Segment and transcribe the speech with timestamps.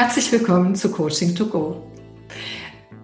[0.00, 1.84] Herzlich willkommen zu Coaching to Go.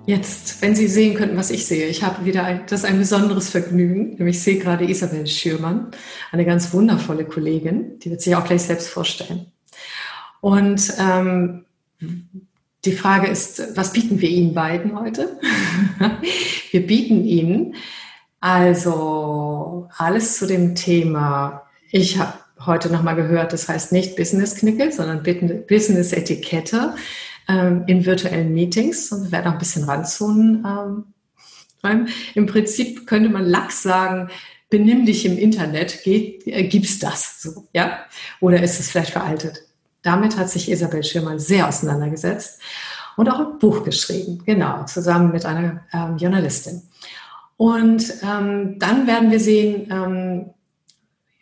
[0.07, 3.51] Jetzt, wenn Sie sehen könnten, was ich sehe, ich habe wieder ein, das ein besonderes
[3.51, 4.11] Vergnügen.
[4.11, 5.91] Nämlich ich sehe gerade Isabel Schürmann,
[6.31, 9.47] eine ganz wundervolle Kollegin, die wird sich auch gleich selbst vorstellen.
[10.41, 11.65] Und ähm,
[12.85, 15.37] die Frage ist, was bieten wir Ihnen beiden heute?
[16.71, 17.75] wir bieten Ihnen
[18.39, 21.67] also alles zu dem Thema.
[21.91, 26.95] Ich habe heute nochmal gehört, das heißt nicht Business Knickel, sondern Business Etikette
[27.49, 29.13] ähm, in virtuellen Meetings.
[29.13, 30.65] Und wir werden auch ein bisschen ranzonen.
[31.85, 34.31] Ähm, Im Prinzip könnte man lax sagen,
[34.71, 38.01] benimm dich im Internet, geht, äh, gibt's das so, ja?
[38.41, 39.63] Oder ist es vielleicht veraltet?
[40.03, 42.61] Damit hat sich Isabel Schirmann sehr auseinandergesetzt
[43.17, 46.83] und auch ein Buch geschrieben, genau, zusammen mit einer ähm, Journalistin.
[47.57, 50.54] Und ähm, dann werden wir sehen ähm,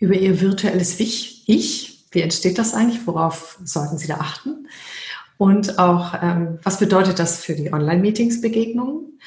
[0.03, 4.67] über ihr virtuelles Ich, wie entsteht das eigentlich, worauf sollten Sie da achten?
[5.39, 9.20] Und auch, ähm, was bedeutet das für die Online-Meetings-Begegnungen?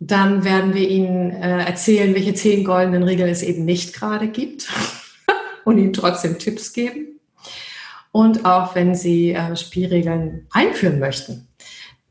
[0.00, 4.68] Dann werden wir Ihnen äh, erzählen, welche zehn goldenen Regeln es eben nicht gerade gibt
[5.64, 7.20] und Ihnen trotzdem Tipps geben.
[8.10, 11.46] Und auch wenn Sie äh, Spielregeln einführen möchten,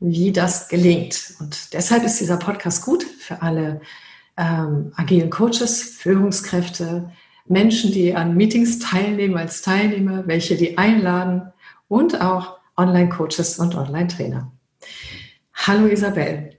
[0.00, 1.34] wie das gelingt.
[1.40, 3.82] Und deshalb ist dieser Podcast gut für alle
[4.38, 7.10] ähm, agilen Coaches, Führungskräfte,
[7.48, 11.52] Menschen, die an Meetings teilnehmen als Teilnehmer, welche die einladen
[11.88, 14.52] und auch Online-Coaches und Online-Trainer.
[15.54, 16.50] Hallo Isabel.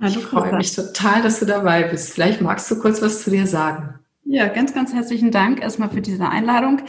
[0.00, 2.12] Hallo, ich freue mich total, dass du dabei bist.
[2.12, 3.98] Vielleicht magst du kurz was zu dir sagen.
[4.24, 6.82] Ja, ganz, ganz herzlichen Dank erstmal für diese Einladung.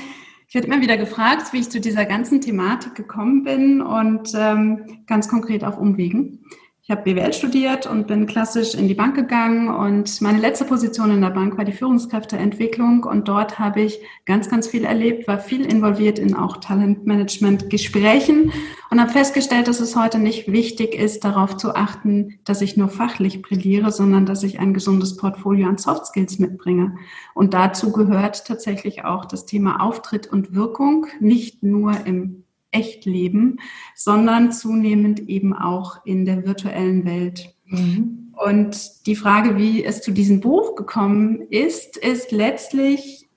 [0.48, 5.04] Ich werde immer wieder gefragt, wie ich zu dieser ganzen Thematik gekommen bin und ähm,
[5.08, 6.46] ganz konkret auf Umwegen.
[6.90, 11.12] Ich habe BWL studiert und bin klassisch in die Bank gegangen und meine letzte Position
[11.12, 15.38] in der Bank war die Führungskräfteentwicklung und dort habe ich ganz, ganz viel erlebt, war
[15.38, 18.54] viel involviert in auch Talentmanagement-Gesprächen
[18.90, 22.88] und habe festgestellt, dass es heute nicht wichtig ist, darauf zu achten, dass ich nur
[22.88, 26.96] fachlich brilliere, sondern dass ich ein gesundes Portfolio an Soft Skills mitbringe.
[27.34, 33.60] Und dazu gehört tatsächlich auch das Thema Auftritt und Wirkung, nicht nur im Echtleben,
[33.96, 37.56] sondern zunehmend eben auch in der virtuellen Welt.
[37.66, 38.34] Mhm.
[38.34, 43.28] Und die Frage, wie es zu diesem Buch gekommen ist, ist letztlich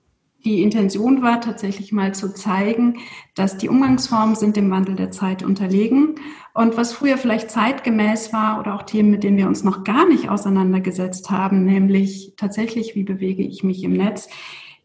[0.43, 2.97] die Intention war tatsächlich mal zu zeigen,
[3.35, 6.15] dass die Umgangsformen sind dem Wandel der Zeit unterlegen.
[6.53, 10.07] Und was früher vielleicht zeitgemäß war oder auch Themen, mit denen wir uns noch gar
[10.07, 14.29] nicht auseinandergesetzt haben, nämlich tatsächlich, wie bewege ich mich im Netz,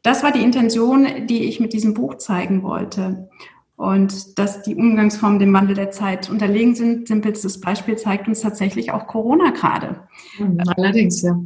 [0.03, 3.29] das war die Intention, die ich mit diesem Buch zeigen wollte.
[3.77, 8.91] Und dass die Umgangsformen dem Wandel der Zeit unterlegen sind, simpelstes Beispiel zeigt uns tatsächlich
[8.91, 10.01] auch Corona gerade.
[10.39, 11.39] Mhm, allerdings, ja.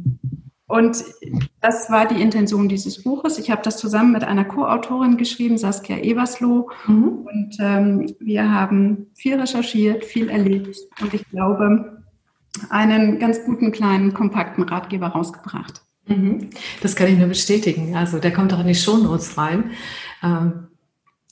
[0.65, 1.03] Und
[1.59, 3.37] das war die Intention dieses Buches.
[3.37, 6.69] Ich habe das zusammen mit einer Co-Autorin geschrieben, Saskia Eversloh.
[6.87, 7.03] Mhm.
[7.25, 12.01] Und ähm, wir haben viel recherchiert, viel erlebt und ich glaube,
[12.69, 15.81] einen ganz guten kleinen, kompakten Ratgeber rausgebracht.
[16.07, 16.51] Mhm.
[16.81, 17.97] Das kann ich nur bestätigen.
[17.97, 19.71] Also der kommt auch in die Shownotes rein.
[20.23, 20.67] Ähm,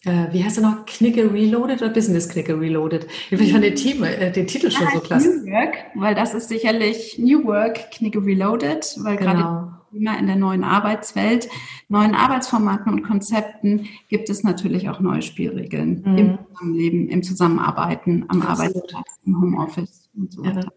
[0.05, 0.85] äh, wie heißt er noch?
[0.85, 3.07] Knicke Reloaded oder Business Knicke Reloaded?
[3.29, 5.41] Ich fand den, Team, äh, den Titel schon so klasse.
[5.43, 9.33] New Work, weil das ist sicherlich New Work Knicke Reloaded, weil genau.
[9.33, 11.49] gerade immer in der neuen Arbeitswelt,
[11.87, 16.17] neuen Arbeitsformaten und Konzepten gibt es natürlich auch neue Spielregeln mhm.
[16.17, 18.41] im Zusammenleben, im Zusammenarbeiten, am.
[18.41, 20.61] Arbeitsplatz, im Homeoffice und so weiter.
[20.61, 20.71] Ja.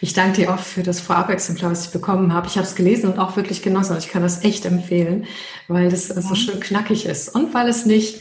[0.00, 2.46] Ich danke dir auch für das Vorab-Exemplar, was ich bekommen habe.
[2.46, 3.96] Ich habe es gelesen und auch wirklich genossen.
[3.98, 5.26] Ich kann das echt empfehlen,
[5.68, 6.20] weil das ja.
[6.20, 8.20] so schön knackig ist und weil es nicht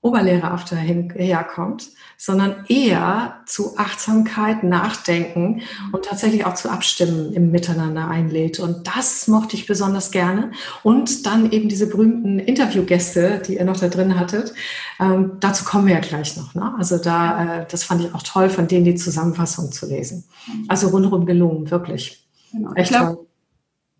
[0.00, 8.60] oberlehrerhafter herkommt, sondern eher zu Achtsamkeit, Nachdenken und tatsächlich auch zu Abstimmen im Miteinander einlädt.
[8.60, 10.52] Und das mochte ich besonders gerne.
[10.84, 14.54] Und dann eben diese berühmten Interviewgäste, die ihr noch da drin hattet.
[15.00, 16.54] Ähm, dazu kommen wir ja gleich noch.
[16.54, 16.74] Ne?
[16.78, 20.24] Also da, äh, das fand ich auch toll, von denen die Zusammenfassung zu lesen.
[20.68, 22.24] Also rundherum gelungen, wirklich.
[22.52, 22.72] Genau.
[22.74, 23.27] Echt ich glaub, toll.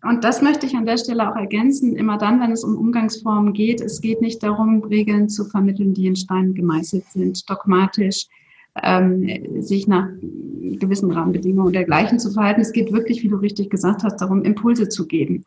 [0.01, 3.53] Und das möchte ich an der Stelle auch ergänzen, immer dann, wenn es um Umgangsformen
[3.53, 3.81] geht.
[3.81, 8.27] Es geht nicht darum, Regeln zu vermitteln, die in Stein gemeißelt sind, dogmatisch,
[8.81, 10.07] ähm, sich nach
[10.79, 12.61] gewissen Rahmenbedingungen und dergleichen zu verhalten.
[12.61, 15.43] Es geht wirklich, wie du richtig gesagt hast, darum, Impulse zu geben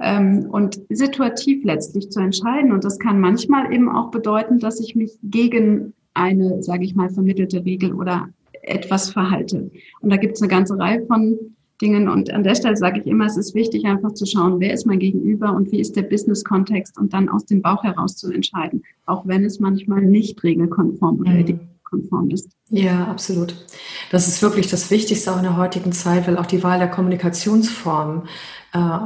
[0.00, 2.72] ähm, und situativ letztlich zu entscheiden.
[2.72, 7.08] Und das kann manchmal eben auch bedeuten, dass ich mich gegen eine, sage ich mal,
[7.08, 8.28] vermittelte Regel oder
[8.62, 9.70] etwas verhalte.
[10.00, 11.38] Und da gibt es eine ganze Reihe von
[11.82, 12.08] Dingen.
[12.08, 14.86] Und an der Stelle sage ich immer, es ist wichtig, einfach zu schauen, wer ist
[14.86, 18.84] mein Gegenüber und wie ist der Business-Kontext und dann aus dem Bauch heraus zu entscheiden,
[19.04, 21.60] auch wenn es manchmal nicht regelkonform oder mhm.
[21.82, 22.50] konform ist.
[22.70, 23.54] Ja, absolut.
[24.10, 26.88] Das ist wirklich das Wichtigste auch in der heutigen Zeit, weil auch die Wahl der
[26.88, 28.26] Kommunikationsform
[28.72, 28.98] äh,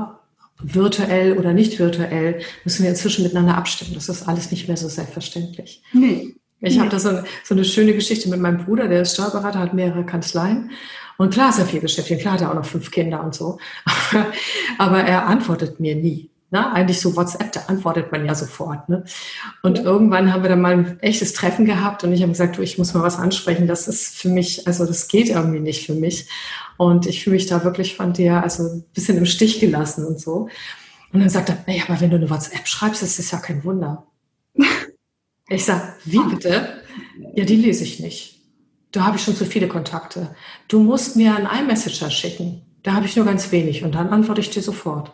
[0.62, 3.94] virtuell oder nicht virtuell, müssen wir inzwischen miteinander abstimmen.
[3.94, 5.82] Das ist alles nicht mehr so selbstverständlich.
[5.92, 6.36] Nee.
[6.60, 7.10] Ich habe da so,
[7.44, 10.70] so, eine schöne Geschichte mit meinem Bruder, der ist Steuerberater, hat mehrere Kanzleien.
[11.18, 13.58] Und klar ist er viel beschäftigt, klar hat er auch noch fünf Kinder und so.
[14.78, 16.30] Aber er antwortet mir nie.
[16.50, 16.72] Ne?
[16.72, 18.88] Eigentlich so WhatsApp, da antwortet man ja sofort.
[18.88, 19.04] Ne?
[19.62, 19.84] Und ja.
[19.84, 22.78] irgendwann haben wir dann mal ein echtes Treffen gehabt und ich habe gesagt, du, ich
[22.78, 23.66] muss mal was ansprechen.
[23.66, 26.28] Das ist für mich, also das geht irgendwie nicht für mich.
[26.76, 30.20] Und ich fühle mich da wirklich von dir also ein bisschen im Stich gelassen und
[30.20, 30.48] so.
[31.12, 33.64] Und dann sagt er, naja, aber wenn du eine WhatsApp schreibst, das ist ja kein
[33.64, 34.06] Wunder.
[35.48, 36.82] Ich sage, wie bitte?
[37.34, 38.40] Ja, die lese ich nicht.
[38.92, 40.34] Da habe ich schon zu viele Kontakte.
[40.68, 42.62] Du musst mir einen iMessenger schicken.
[42.82, 45.12] Da habe ich nur ganz wenig und dann antworte ich dir sofort.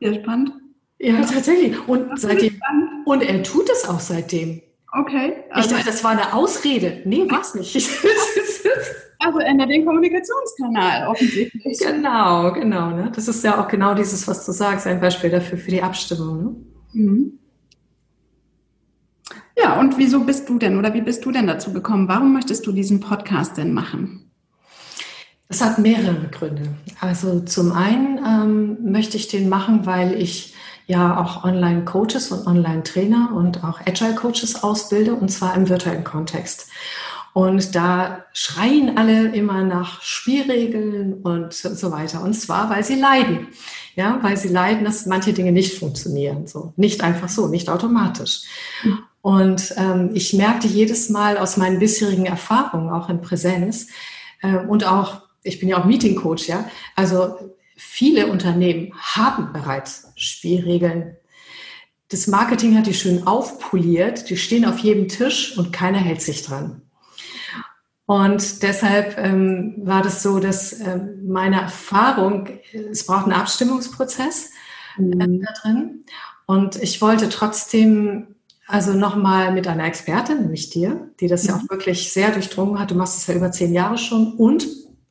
[0.00, 0.52] Sehr spannend.
[0.98, 1.76] Ja, tatsächlich.
[1.86, 2.60] Und, seitdem,
[3.04, 4.62] und er tut es auch seitdem.
[4.92, 5.34] Okay.
[5.50, 7.02] Also ich dachte, das war eine Ausrede.
[7.04, 7.74] Nee, war es nicht.
[9.18, 11.78] also ändert den Kommunikationskanal offensichtlich.
[11.78, 12.90] Genau, genau.
[12.90, 13.12] Ne?
[13.14, 16.42] Das ist ja auch genau dieses, was du sagst, ein Beispiel dafür für die Abstimmung.
[16.42, 16.56] Ne?
[16.92, 17.38] Mhm.
[19.56, 22.08] Ja, und wieso bist du denn oder wie bist du denn dazu gekommen?
[22.08, 24.30] Warum möchtest du diesen Podcast denn machen?
[25.48, 26.68] Es hat mehrere Gründe.
[27.00, 30.54] Also zum einen ähm, möchte ich den machen, weil ich
[30.86, 36.68] ja auch Online-Coaches und Online-Trainer und auch Agile-Coaches ausbilde und zwar im virtuellen Kontext.
[37.34, 42.22] Und da schreien alle immer nach Spielregeln und so weiter.
[42.22, 43.48] Und zwar, weil sie leiden.
[43.96, 46.46] Ja, weil sie leiden, dass manche Dinge nicht funktionieren.
[46.46, 46.72] So.
[46.76, 48.42] Nicht einfach so, nicht automatisch.
[49.24, 53.88] Und ähm, ich merkte jedes Mal aus meinen bisherigen Erfahrungen, auch in Präsenz,
[54.42, 56.68] äh, und auch ich bin ja auch Meeting Coach, ja.
[56.94, 61.16] Also viele Unternehmen haben bereits Spielregeln.
[62.10, 66.42] Das Marketing hat die schön aufpoliert, die stehen auf jedem Tisch und keiner hält sich
[66.42, 66.82] dran.
[68.04, 72.50] Und deshalb ähm, war das so, dass ähm, meine Erfahrung,
[72.90, 74.50] es braucht einen Abstimmungsprozess
[74.98, 75.40] äh, mhm.
[75.40, 76.04] da drin.
[76.44, 78.33] Und ich wollte trotzdem
[78.66, 81.48] also nochmal mit einer Expertin, nämlich dir, die das mhm.
[81.48, 82.90] ja auch wirklich sehr durchdrungen hat.
[82.90, 84.66] Du machst es ja über zehn Jahre schon und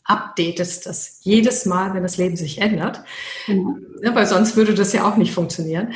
[0.06, 3.04] updatest das jedes Mal, wenn das Leben sich ändert.
[3.48, 3.86] Mhm.
[4.02, 5.94] Ja, weil sonst würde das ja auch nicht funktionieren.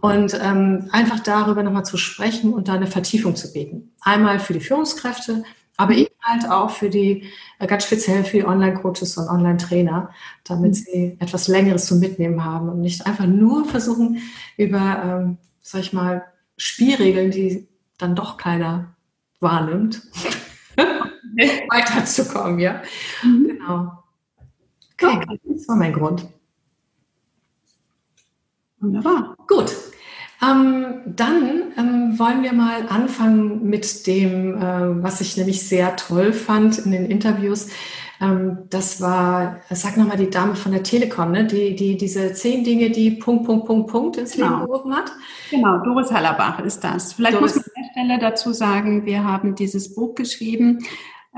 [0.00, 3.92] Und ähm, einfach darüber nochmal zu sprechen und da eine Vertiefung zu bieten.
[4.00, 5.44] Einmal für die Führungskräfte,
[5.76, 7.24] aber eben halt auch für die,
[7.58, 10.10] äh, ganz speziell für die Online-Coaches und Online-Trainer,
[10.44, 10.74] damit mhm.
[10.74, 14.22] sie etwas Längeres zum Mitnehmen haben und nicht einfach nur versuchen,
[14.56, 16.24] über, ähm, sag ich mal,
[16.60, 17.66] Spielregeln, die
[17.96, 18.94] dann doch keiner
[19.40, 20.02] wahrnimmt,
[21.70, 22.82] weiterzukommen, ja.
[23.22, 23.48] Mhm.
[23.48, 24.04] Genau.
[24.92, 26.28] Okay, das war mein Grund.
[28.78, 29.36] Wunderbar.
[29.48, 29.74] Gut.
[30.42, 36.34] Ähm, dann ähm, wollen wir mal anfangen mit dem, äh, was ich nämlich sehr toll
[36.34, 37.68] fand in den Interviews.
[38.20, 41.46] Ähm, das war, sag nochmal die Dame von der Telekom, ne?
[41.46, 44.66] die, die diese zehn Dinge, die Punkt, Punkt, Punkt, Punkt ins Leben genau.
[44.66, 45.10] gerufen hat.
[45.50, 47.14] Genau, Doris Hallerbach ist das.
[47.14, 47.56] Vielleicht Doris.
[47.56, 50.80] muss man an der Stelle dazu sagen, wir haben dieses Buch geschrieben,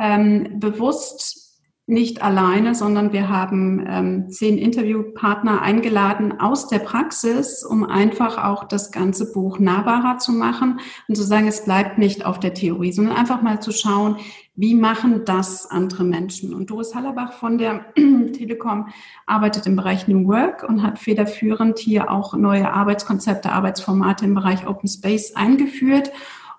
[0.00, 1.43] ähm, bewusst
[1.87, 8.64] nicht alleine, sondern wir haben ähm, zehn Interviewpartner eingeladen aus der Praxis, um einfach auch
[8.64, 12.93] das ganze Buch nahbarer zu machen und zu sagen, es bleibt nicht auf der Theorie,
[12.93, 14.17] sondern einfach mal zu schauen,
[14.55, 16.55] wie machen das andere Menschen.
[16.55, 18.89] Und Doris Hallerbach von der Telekom
[19.27, 24.67] arbeitet im Bereich New Work und hat federführend hier auch neue Arbeitskonzepte, Arbeitsformate im Bereich
[24.67, 26.13] Open Space eingeführt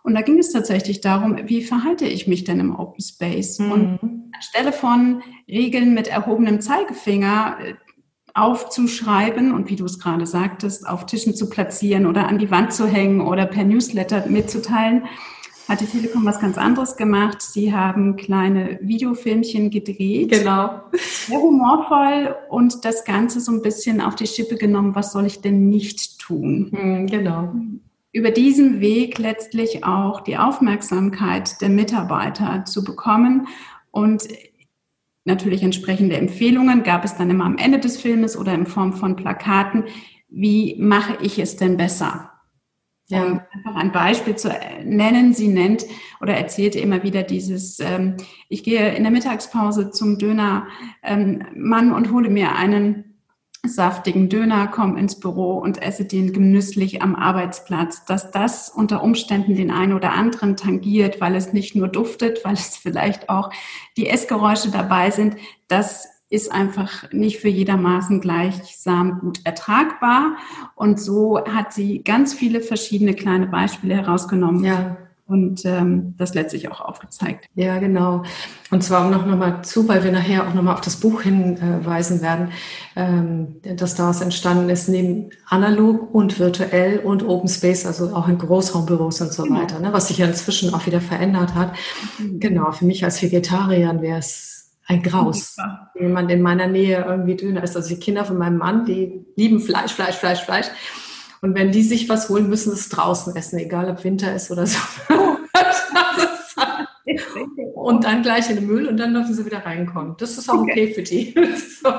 [0.04, 3.60] und da ging es tatsächlich darum, wie verhalte ich mich denn im Open Space?
[3.60, 3.72] Mhm.
[3.72, 4.00] Und
[4.36, 7.74] anstelle von Regeln mit erhobenem Zeigefinger äh,
[8.34, 12.74] aufzuschreiben und wie du es gerade sagtest, auf Tischen zu platzieren oder an die Wand
[12.74, 15.04] zu hängen oder per Newsletter mitzuteilen,
[15.67, 17.41] hat die Telekom was ganz anderes gemacht.
[17.41, 20.32] Sie haben kleine Videofilmchen gedreht.
[20.32, 20.82] Genau.
[20.93, 25.41] Sehr humorvoll und das Ganze so ein bisschen auf die Schippe genommen, was soll ich
[25.41, 26.70] denn nicht tun?
[26.72, 27.53] Mhm, genau
[28.13, 33.48] über diesen Weg letztlich auch die Aufmerksamkeit der Mitarbeiter zu bekommen
[33.89, 34.27] und
[35.25, 39.15] natürlich entsprechende Empfehlungen gab es dann immer am Ende des Filmes oder in Form von
[39.15, 39.86] Plakaten.
[40.29, 42.33] Wie mache ich es denn besser?
[43.08, 43.24] Ja.
[43.24, 44.50] Um einfach ein Beispiel zu
[44.84, 45.34] nennen.
[45.34, 45.86] Sie nennt
[46.22, 48.16] oder erzählte immer wieder dieses, ähm,
[48.50, 50.66] ich gehe in der Mittagspause zum Dönermann
[51.04, 53.14] ähm, und hole mir einen
[53.66, 59.56] saftigen Döner, komme ins Büro und esse den genüsslich am Arbeitsplatz, dass das unter Umständen
[59.56, 63.52] den einen oder anderen tangiert, weil es nicht nur duftet, weil es vielleicht auch
[63.96, 70.38] die Essgeräusche dabei sind, das ist einfach nicht für jedermaßen gleichsam gut ertragbar.
[70.75, 74.63] Und so hat sie ganz viele verschiedene kleine Beispiele herausgenommen.
[74.63, 77.48] Ja und ähm, das letztlich auch aufgezeigt.
[77.56, 78.24] Ja, genau.
[78.72, 82.50] Und zwar noch nochmal zu, weil wir nachher auch nochmal auf das Buch hinweisen werden,
[82.96, 88.38] ähm, das daraus entstanden ist, neben analog und virtuell und Open Space, also auch in
[88.38, 89.62] Großraumbüros und so genau.
[89.62, 91.74] weiter, ne, was sich ja inzwischen auch wieder verändert hat.
[92.20, 92.40] Mhm.
[92.40, 94.53] Genau, für mich als Vegetarier wäre es
[94.94, 95.58] ein Graus,
[95.94, 97.76] wenn jemand in meiner Nähe irgendwie Döner ist.
[97.76, 100.68] Also die Kinder von meinem Mann, die lieben Fleisch, Fleisch, Fleisch, Fleisch.
[101.42, 104.50] Und wenn die sich was holen, müssen sie es draußen essen, egal ob Winter ist
[104.50, 104.80] oder so.
[107.76, 110.16] und dann gleich in den Müll und dann dürfen sie wieder reinkommen.
[110.18, 111.36] Das ist auch okay, okay für die.
[111.84, 111.90] so.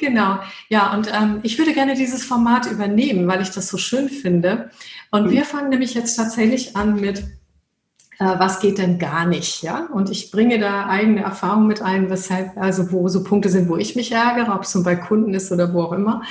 [0.00, 0.38] Genau.
[0.68, 4.70] Ja, und ähm, ich würde gerne dieses Format übernehmen, weil ich das so schön finde.
[5.10, 5.30] Und mhm.
[5.30, 7.24] wir fangen nämlich jetzt tatsächlich an mit
[8.18, 9.88] äh, was geht denn gar nicht, ja?
[9.92, 13.76] Und ich bringe da eigene Erfahrungen mit ein, weshalb, also wo so Punkte sind, wo
[13.76, 16.22] ich mich ärgere, ob es nun bei Kunden ist oder wo auch immer.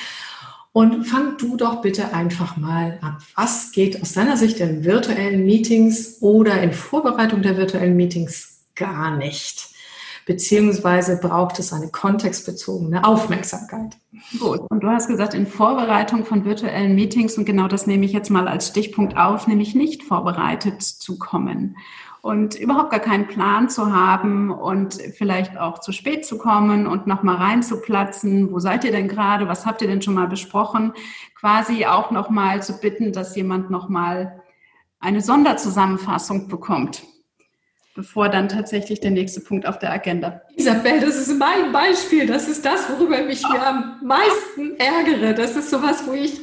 [0.73, 3.17] Und fang du doch bitte einfach mal an.
[3.35, 9.17] Was geht aus deiner Sicht in virtuellen Meetings oder in Vorbereitung der virtuellen Meetings gar
[9.17, 9.69] nicht?
[10.27, 13.97] Beziehungsweise braucht es eine kontextbezogene Aufmerksamkeit.
[14.37, 14.59] Gut.
[14.69, 18.29] Und du hast gesagt, in Vorbereitung von virtuellen Meetings, und genau das nehme ich jetzt
[18.29, 21.77] mal als Stichpunkt auf, nämlich nicht vorbereitet zu kommen
[22.21, 27.07] und überhaupt gar keinen Plan zu haben und vielleicht auch zu spät zu kommen und
[27.07, 28.51] nochmal reinzuplatzen.
[28.51, 29.47] Wo seid ihr denn gerade?
[29.47, 30.91] Was habt ihr denn schon mal besprochen?
[31.35, 34.43] Quasi auch nochmal zu bitten, dass jemand nochmal
[34.99, 37.03] eine Sonderzusammenfassung bekommt,
[37.97, 40.41] bevor dann tatsächlich der nächste Punkt auf der Agenda.
[40.55, 42.27] Isabel, das ist mein Beispiel.
[42.27, 43.57] Das ist das, worüber ich mich oh.
[43.57, 45.33] am meisten ärgere.
[45.33, 46.39] Das ist sowas, wo ich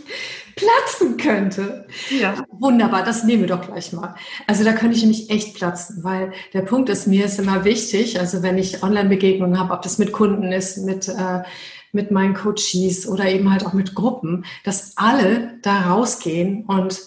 [0.57, 1.87] platzen könnte.
[2.11, 2.35] Ja.
[2.51, 4.17] Wunderbar, das nehmen wir doch gleich mal.
[4.49, 8.19] Also da könnte ich nämlich echt platzen, weil der Punkt ist, mir ist immer wichtig,
[8.19, 11.43] also wenn ich Online-Begegnungen habe, ob das mit Kunden ist, mit, äh,
[11.93, 17.01] mit meinen Coaches oder eben halt auch mit Gruppen, dass alle da rausgehen und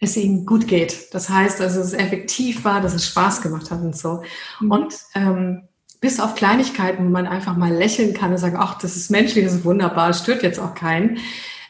[0.00, 1.14] es ihnen gut geht.
[1.14, 4.22] Das heißt, also es effektiv war, dass es Spaß gemacht hat und so.
[4.60, 4.70] Mhm.
[4.70, 5.62] Und ähm,
[6.00, 9.44] bis auf Kleinigkeiten, wo man einfach mal lächeln kann und sagen, ach, das ist menschlich,
[9.44, 11.18] das ist wunderbar, stört jetzt auch keinen,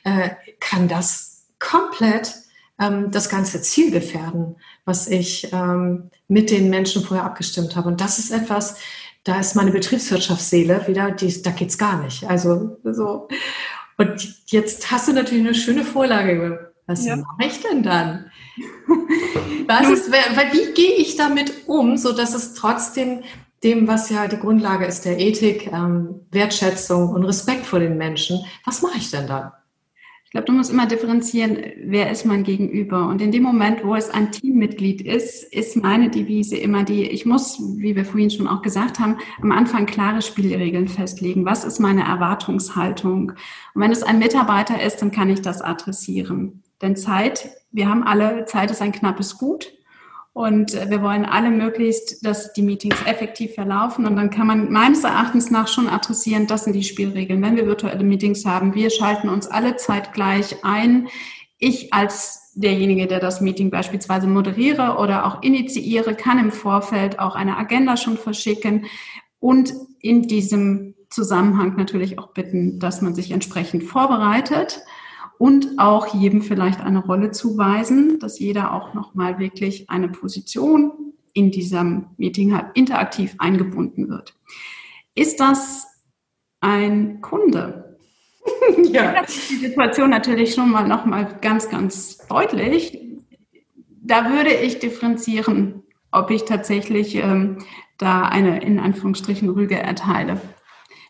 [0.05, 0.31] äh,
[0.61, 2.35] kann das komplett
[2.81, 7.89] ähm, das ganze Ziel gefährden, was ich ähm, mit den Menschen vorher abgestimmt habe.
[7.89, 8.77] Und das ist etwas,
[9.25, 12.25] da ist meine Betriebswirtschaftsseele wieder, die, da geht's gar nicht.
[12.25, 13.29] Also so.
[13.97, 16.73] Und jetzt hast du natürlich eine schöne Vorlage.
[16.87, 17.17] Was ja.
[17.17, 18.31] mache ich denn dann?
[19.67, 23.23] Was ist, wie gehe ich damit um, so dass es trotzdem
[23.65, 28.45] dem, was ja die Grundlage ist der Ethik, ähm, Wertschätzung und Respekt vor den Menschen,
[28.65, 29.51] was mache ich denn dann?
[30.25, 33.07] Ich glaube, du musst immer differenzieren, wer ist mein Gegenüber.
[33.09, 37.27] Und in dem Moment, wo es ein Teammitglied ist, ist meine Devise immer die, ich
[37.27, 41.45] muss, wie wir vorhin schon auch gesagt haben, am Anfang klare Spielregeln festlegen.
[41.45, 43.31] Was ist meine Erwartungshaltung?
[43.75, 46.63] Und wenn es ein Mitarbeiter ist, dann kann ich das adressieren.
[46.83, 49.73] Denn Zeit, wir haben alle, Zeit ist ein knappes Gut.
[50.33, 54.05] Und äh, wir wollen alle möglichst, dass die Meetings effektiv verlaufen.
[54.05, 57.41] Und dann kann man meines Erachtens nach schon adressieren, das sind die Spielregeln.
[57.41, 61.09] Wenn wir virtuelle Meetings haben, wir schalten uns alle zeitgleich ein.
[61.59, 67.35] Ich als derjenige, der das Meeting beispielsweise moderiere oder auch initiiere, kann im Vorfeld auch
[67.35, 68.87] eine Agenda schon verschicken
[69.41, 74.83] und in diesem Zusammenhang natürlich auch bitten, dass man sich entsprechend vorbereitet
[75.39, 80.93] und auch jedem vielleicht eine Rolle zuweisen, dass jeder auch nochmal wirklich eine Position
[81.35, 84.35] in diesem Meeting hat, interaktiv eingebunden wird.
[85.15, 85.87] Ist das
[86.61, 87.99] ein Kunde?
[88.85, 89.23] ja.
[89.23, 92.99] Die Situation natürlich schon mal nochmal ganz, ganz deutlich.
[94.03, 97.59] Da würde ich differenzieren, ob ich tatsächlich ähm,
[97.99, 100.41] da eine in Anführungsstrichen Rüge erteile.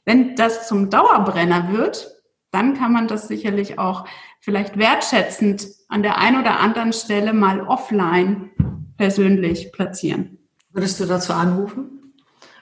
[0.04, 2.15] Wenn das zum Dauerbrenner wird,
[2.50, 4.06] dann kann man das sicherlich auch
[4.40, 8.50] vielleicht wertschätzend an der einen oder anderen Stelle mal offline
[8.96, 10.38] persönlich platzieren.
[10.72, 11.96] Würdest du dazu anrufen?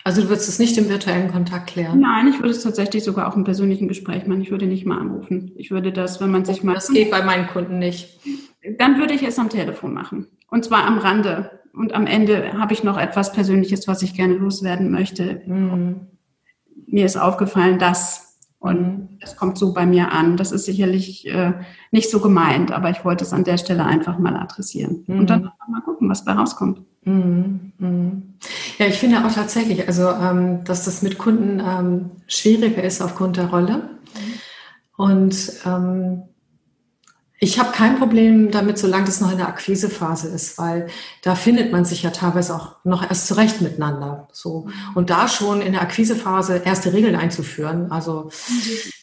[0.05, 2.01] Also du würdest es nicht im virtuellen Kontakt klären?
[2.01, 4.43] Nein, ich würde es tatsächlich sogar auch im persönlichen Gespräch machen.
[4.43, 5.53] Ich würde nicht mal anrufen.
[5.57, 6.75] Ich würde das, wenn man sich mal...
[6.75, 8.21] Das geht bei meinen Kunden nicht.
[8.79, 10.27] Dann würde ich es am Telefon machen.
[10.51, 11.63] Und zwar am Rande.
[11.73, 15.43] Und am Ende habe ich noch etwas Persönliches, was ich gerne loswerden möchte.
[15.47, 16.07] Mhm.
[16.87, 18.24] Mir ist aufgefallen, dass
[18.65, 20.39] und es kommt so bei mir an.
[20.39, 21.53] Das ist sicherlich äh,
[21.91, 25.05] nicht so gemeint, aber ich wollte es an der Stelle einfach mal adressieren.
[25.07, 25.19] Mhm.
[25.19, 26.81] Und dann mal gucken, was dabei rauskommt.
[27.03, 27.73] Mhm.
[27.77, 28.23] Mhm.
[28.79, 33.37] Ja, ich finde auch tatsächlich, also ähm, dass das mit Kunden ähm, schwieriger ist aufgrund
[33.37, 33.77] der Rolle.
[33.77, 34.33] Mhm.
[34.97, 36.23] Und ähm,
[37.45, 40.87] ich habe kein Problem damit, solange das noch in der Akquisephase ist, weil
[41.21, 44.29] da findet man sich ja teilweise auch noch erst zurecht miteinander.
[44.33, 44.69] So.
[44.95, 48.31] Und da schon in der Akquisephase erste Regeln einzuführen, also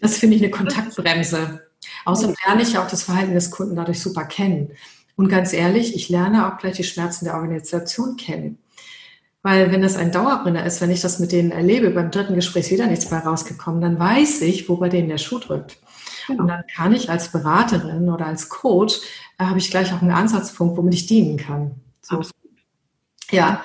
[0.01, 1.62] das finde ich eine Kontaktbremse.
[2.05, 4.71] Außerdem lerne ich ja auch das Verhalten des Kunden dadurch super kennen.
[5.15, 8.57] Und ganz ehrlich, ich lerne auch gleich die Schmerzen der Organisation kennen.
[9.43, 12.71] Weil wenn das ein Dauerbrenner ist, wenn ich das mit denen erlebe, beim dritten Gespräch
[12.71, 15.77] wieder nichts bei rausgekommen, dann weiß ich, wo bei denen der Schuh drückt.
[16.27, 18.99] Und dann kann ich als Beraterin oder als Coach,
[19.37, 21.71] äh, habe ich gleich auch einen Ansatzpunkt, womit ich dienen kann.
[22.01, 22.21] So.
[23.31, 23.63] Ja.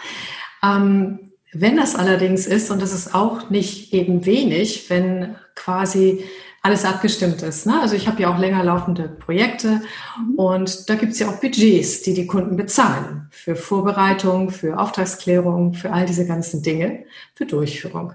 [0.62, 1.18] Ähm,
[1.52, 6.24] wenn das allerdings ist, und das ist auch nicht eben wenig, wenn quasi
[6.66, 7.64] alles abgestimmt ist.
[7.64, 7.80] Ne?
[7.80, 9.80] Also ich habe ja auch länger laufende Projekte
[10.18, 10.34] mhm.
[10.34, 15.74] und da gibt es ja auch Budgets, die die Kunden bezahlen für Vorbereitung, für Auftragsklärung,
[15.74, 18.14] für all diese ganzen Dinge, für Durchführung.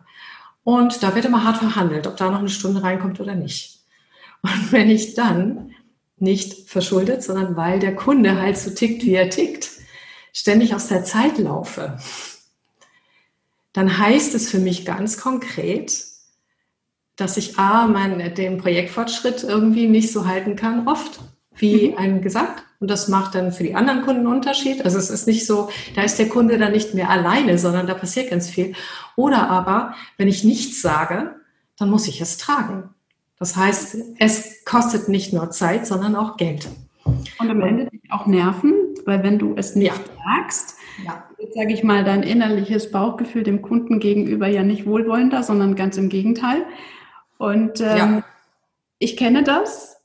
[0.63, 3.70] Und da wird immer hart verhandelt, ob da noch eine Stunde reinkommt oder nicht.
[4.41, 5.73] Und wenn ich dann
[6.17, 9.69] nicht verschuldet, sondern weil der Kunde halt so tickt, wie er tickt,
[10.33, 11.97] ständig aus der Zeit laufe,
[13.73, 16.05] dann heißt es für mich ganz konkret,
[17.15, 21.19] dass ich A, mein, den Projektfortschritt irgendwie nicht so halten kann, oft,
[21.55, 21.97] wie mhm.
[21.97, 22.63] einem gesagt.
[22.79, 24.83] Und das macht dann für die anderen Kunden einen Unterschied.
[24.83, 27.93] Also es ist nicht so, da ist der Kunde dann nicht mehr alleine, sondern da
[27.93, 28.73] passiert ganz viel.
[29.15, 31.35] Oder aber, wenn ich nichts sage,
[31.77, 32.89] dann muss ich es tragen.
[33.41, 36.69] Das heißt, es kostet nicht nur Zeit, sondern auch Geld.
[37.03, 38.71] Und am Ende auch Nerven,
[39.05, 40.03] weil wenn du es nicht ja.
[40.23, 41.23] sagst, ja.
[41.55, 46.09] sage ich mal, dein innerliches Bauchgefühl dem Kunden gegenüber ja nicht wohlwollender, sondern ganz im
[46.09, 46.67] Gegenteil.
[47.39, 48.23] Und ähm, ja.
[48.99, 49.99] ich kenne das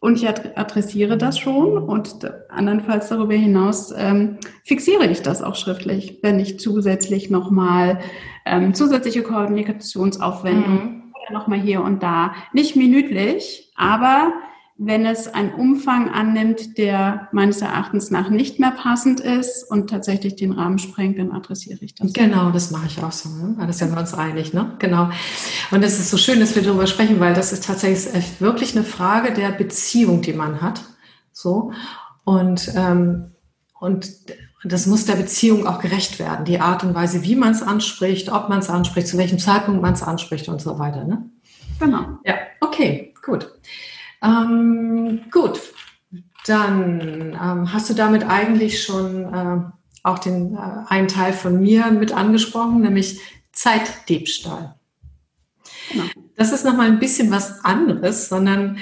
[0.00, 6.18] und ich adressiere das schon und andernfalls darüber hinaus ähm, fixiere ich das auch schriftlich,
[6.22, 8.00] wenn ich zusätzlich nochmal
[8.44, 10.97] ähm, zusätzliche Koordinationsaufwendungen mhm.
[11.32, 14.32] Nochmal hier und da, nicht minütlich, aber
[14.80, 20.36] wenn es einen Umfang annimmt, der meines Erachtens nach nicht mehr passend ist und tatsächlich
[20.36, 22.12] den Rahmen sprengt, dann adressiere ich das.
[22.12, 23.28] Genau, das mache ich auch so.
[23.28, 23.56] Ne?
[23.58, 24.76] Da sind wir uns einig, ne?
[24.78, 25.10] Genau.
[25.72, 28.84] Und es ist so schön, dass wir darüber sprechen, weil das ist tatsächlich wirklich eine
[28.84, 30.84] Frage der Beziehung, die man hat.
[31.32, 31.72] So.
[32.22, 33.32] Und, ähm,
[33.80, 34.08] und
[34.64, 36.44] das muss der Beziehung auch gerecht werden.
[36.44, 39.80] Die Art und Weise, wie man es anspricht, ob man es anspricht, zu welchem Zeitpunkt
[39.80, 41.04] man es anspricht und so weiter.
[41.04, 41.30] Ne?
[41.78, 42.18] Genau.
[42.24, 43.52] Ja, okay, gut.
[44.22, 45.60] Ähm, gut,
[46.46, 49.60] dann ähm, hast du damit eigentlich schon äh,
[50.02, 53.20] auch den äh, einen Teil von mir mit angesprochen, nämlich
[53.52, 54.74] Zeitdiebstahl.
[55.92, 56.04] Genau.
[56.36, 58.78] Das ist nochmal ein bisschen was anderes, sondern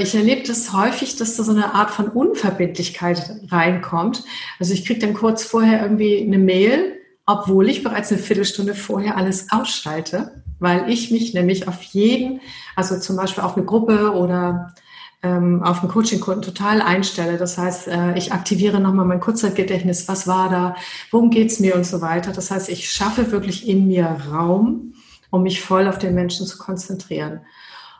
[0.00, 4.24] ich erlebe das häufig, dass da so eine Art von Unverbindlichkeit reinkommt.
[4.58, 9.16] Also ich kriege dann kurz vorher irgendwie eine Mail, obwohl ich bereits eine Viertelstunde vorher
[9.16, 12.40] alles ausschalte weil ich mich nämlich auf jeden,
[12.76, 14.74] also zum Beispiel auf eine Gruppe oder
[15.22, 17.38] ähm, auf einen Coaching-Kunden total einstelle.
[17.38, 20.76] Das heißt, äh, ich aktiviere nochmal mein Kurzzeitgedächtnis, was war da,
[21.10, 22.32] worum geht's mir und so weiter.
[22.32, 24.94] Das heißt, ich schaffe wirklich in mir Raum,
[25.30, 27.40] um mich voll auf den Menschen zu konzentrieren.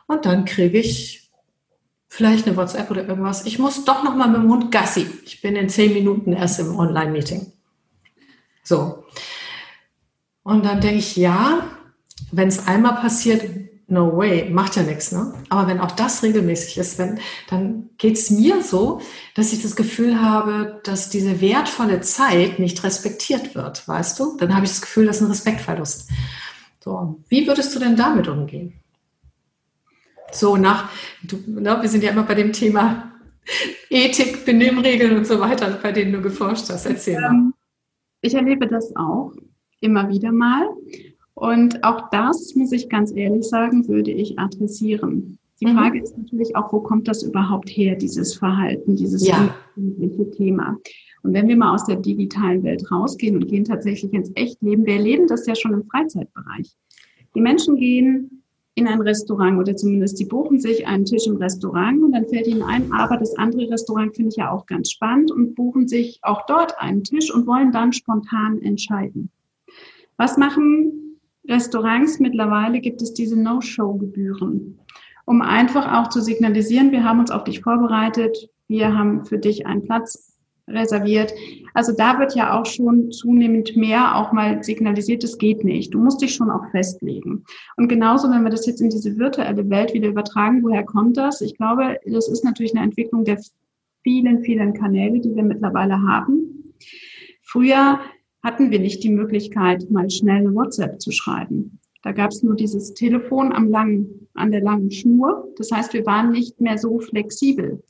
[0.07, 1.28] Und dann kriege ich
[2.09, 3.45] vielleicht eine WhatsApp oder irgendwas.
[3.45, 5.07] Ich muss doch nochmal mit dem Hund Gassi.
[5.23, 7.53] Ich bin in zehn Minuten erst im Online-Meeting.
[8.63, 9.05] So.
[10.43, 11.63] Und dann denke ich, ja,
[12.31, 13.43] wenn es einmal passiert,
[13.87, 15.11] no way, macht ja nichts.
[15.11, 15.33] Ne?
[15.49, 17.19] Aber wenn auch das regelmäßig ist, wenn,
[17.49, 19.01] dann geht es mir so,
[19.35, 24.37] dass ich das Gefühl habe, dass diese wertvolle Zeit nicht respektiert wird, weißt du?
[24.37, 26.09] Dann habe ich das Gefühl, das ist ein Respektverlust.
[26.83, 28.73] So, wie würdest du denn damit umgehen?
[30.31, 30.89] So nach,
[31.23, 33.11] du, ne, wir sind ja immer bei dem Thema
[33.89, 36.85] Ethik, Benimmregeln und so weiter, bei denen du geforscht hast.
[36.85, 37.31] Erzähl mal.
[37.31, 37.53] Ähm,
[38.21, 39.33] ich erlebe das auch
[39.81, 40.67] immer wieder mal.
[41.33, 45.39] Und auch das, muss ich ganz ehrlich sagen, würde ich adressieren.
[45.61, 45.77] Die mhm.
[45.77, 49.55] Frage ist natürlich auch, wo kommt das überhaupt her, dieses Verhalten, dieses ja.
[50.37, 50.77] Thema?
[51.23, 54.95] Und wenn wir mal aus der digitalen Welt rausgehen und gehen tatsächlich ins Echtleben, wir
[54.95, 56.75] erleben das ja schon im Freizeitbereich.
[57.35, 58.38] Die Menschen gehen
[58.79, 62.47] in ein Restaurant oder zumindest sie buchen sich einen Tisch im Restaurant und dann fällt
[62.47, 66.19] ihnen ein, aber das andere Restaurant finde ich ja auch ganz spannend und buchen sich
[66.21, 69.29] auch dort einen Tisch und wollen dann spontan entscheiden.
[70.15, 74.79] Was machen Restaurants mittlerweile gibt es diese No-Show-Gebühren,
[75.25, 79.65] um einfach auch zu signalisieren, wir haben uns auf dich vorbereitet, wir haben für dich
[79.65, 80.28] einen Platz
[80.69, 81.33] reserviert.
[81.73, 85.93] Also da wird ja auch schon zunehmend mehr auch mal signalisiert, es geht nicht.
[85.93, 87.43] Du musst dich schon auch festlegen.
[87.77, 91.41] Und genauso, wenn wir das jetzt in diese virtuelle Welt wieder übertragen, woher kommt das?
[91.41, 93.39] Ich glaube, das ist natürlich eine Entwicklung der
[94.03, 96.73] vielen, vielen Kanäle, die wir mittlerweile haben.
[97.41, 97.99] Früher
[98.43, 101.79] hatten wir nicht die Möglichkeit, mal schnell eine WhatsApp zu schreiben.
[102.01, 105.49] Da gab es nur dieses Telefon am langen, an der langen Schnur.
[105.57, 107.83] Das heißt, wir waren nicht mehr so flexibel.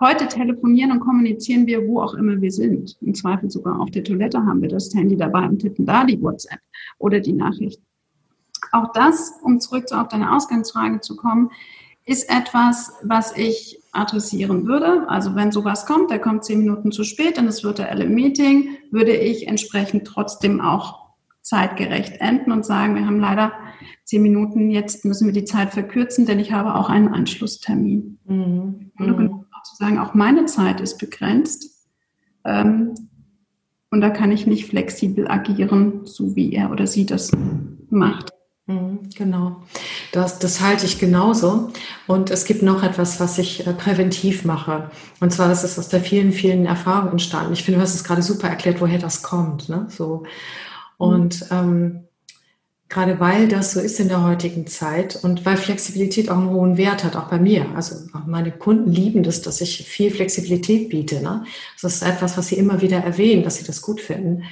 [0.00, 2.96] Heute telefonieren und kommunizieren wir, wo auch immer wir sind.
[3.02, 6.20] Im Zweifel sogar auf der Toilette haben wir das Handy dabei und tippen da die
[6.22, 6.60] WhatsApp
[6.98, 7.82] oder die Nachricht.
[8.72, 11.50] Auch das, um zurück auf deine Ausgangsfrage zu kommen,
[12.06, 17.04] ist etwas, was ich adressieren würde, also wenn sowas kommt, der kommt zehn Minuten zu
[17.04, 21.10] spät in das virtuelle Meeting, würde ich entsprechend trotzdem auch
[21.42, 23.52] zeitgerecht enden und sagen, wir haben leider
[24.04, 28.18] zehn Minuten, jetzt müssen wir die Zeit verkürzen, denn ich habe auch einen Anschlusstermin.
[28.24, 28.92] Mhm.
[28.98, 31.86] Und auch zu sagen, auch meine Zeit ist begrenzt.
[32.44, 32.94] Ähm,
[33.90, 37.32] und da kann ich nicht flexibel agieren, so wie er oder sie das
[37.90, 38.32] macht.
[38.66, 39.62] Mhm, genau,
[40.12, 41.72] das, das halte ich genauso.
[42.06, 44.90] Und es gibt noch etwas, was ich äh, präventiv mache.
[45.18, 47.52] Und zwar, das ist aus der vielen, vielen Erfahrung entstanden.
[47.52, 49.68] Ich finde, du hast es gerade super erklärt, woher das kommt.
[49.68, 49.86] Ne?
[49.88, 50.22] So.
[50.98, 52.04] Und ähm,
[52.90, 56.76] gerade weil das so ist in der heutigen Zeit und weil Flexibilität auch einen hohen
[56.76, 57.66] Wert hat, auch bei mir.
[57.76, 61.22] Also auch meine Kunden lieben das, dass ich viel Flexibilität biete.
[61.22, 61.44] Ne?
[61.80, 64.42] Das ist etwas, was sie immer wieder erwähnen, dass sie das gut finden.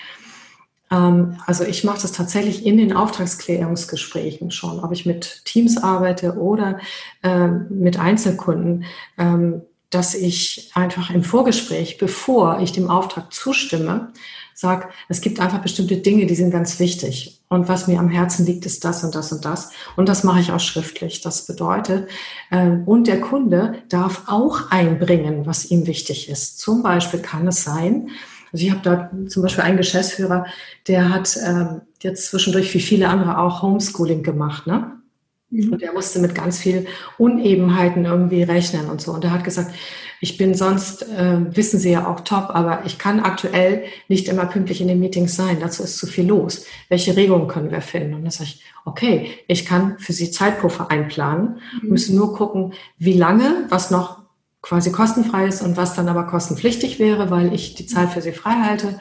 [0.91, 6.35] Ähm, also ich mache das tatsächlich in den Auftragsklärungsgesprächen schon, ob ich mit Teams arbeite
[6.37, 6.79] oder
[7.25, 8.85] ähm, mit Einzelkunden,
[9.19, 14.13] ähm, dass ich einfach im Vorgespräch, bevor ich dem Auftrag zustimme,
[14.59, 17.41] sage, es gibt einfach bestimmte Dinge, die sind ganz wichtig.
[17.49, 19.71] Und was mir am Herzen liegt, ist das und das und das.
[19.97, 21.21] Und das mache ich auch schriftlich.
[21.21, 22.09] Das bedeutet,
[22.51, 26.59] und der Kunde darf auch einbringen, was ihm wichtig ist.
[26.59, 28.11] Zum Beispiel kann es sein,
[28.53, 30.47] also ich habe da zum Beispiel einen Geschäftsführer,
[30.87, 34.98] der hat ähm, jetzt zwischendurch wie viele andere auch Homeschooling gemacht, ne?
[35.51, 35.73] Mhm.
[35.73, 39.13] Und er musste mit ganz viel Unebenheiten irgendwie rechnen und so.
[39.13, 39.73] Und er hat gesagt,
[40.21, 44.47] ich bin sonst, äh, wissen Sie ja auch top, aber ich kann aktuell nicht immer
[44.47, 45.59] pünktlich in den Meetings sein.
[45.61, 46.67] Dazu ist zu viel los.
[46.89, 48.15] Welche Regelungen können wir finden?
[48.15, 51.91] Und dann sage ich, okay, ich kann für Sie Zeitpuffer einplanen, mhm.
[51.91, 54.19] müssen nur gucken, wie lange, was noch
[54.61, 58.33] quasi kostenfrei ist und was dann aber kostenpflichtig wäre, weil ich die Zeit für sie
[58.33, 58.99] frei halte.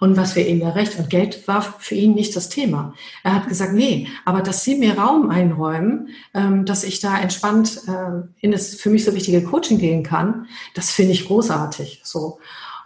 [0.00, 2.94] Und was wir ihm ja recht und Geld war für ihn nicht das Thema.
[3.22, 7.82] Er hat gesagt, nee, aber dass Sie mir Raum einräumen, ähm, dass ich da entspannt
[7.88, 12.00] äh, in das für mich so wichtige Coaching gehen kann, das finde ich großartig.
[12.04, 12.38] So.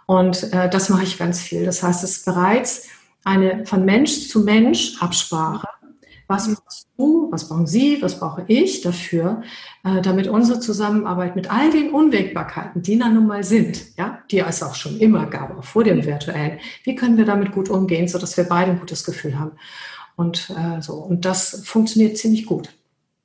[0.05, 1.65] Und äh, das mache ich ganz viel.
[1.65, 2.87] Das heißt, es ist bereits
[3.23, 5.67] eine von Mensch zu Mensch Absprache
[6.31, 9.43] was brauchst du, was brauchen Sie, was brauche ich dafür,
[9.83, 14.39] äh, damit unsere Zusammenarbeit mit all den Unwägbarkeiten, die da nun mal sind, ja, die
[14.39, 18.07] es auch schon immer gab, auch vor dem virtuellen, wie können wir damit gut umgehen,
[18.07, 19.51] sodass wir beide ein gutes Gefühl haben.
[20.15, 22.69] Und äh, so, und das funktioniert ziemlich gut.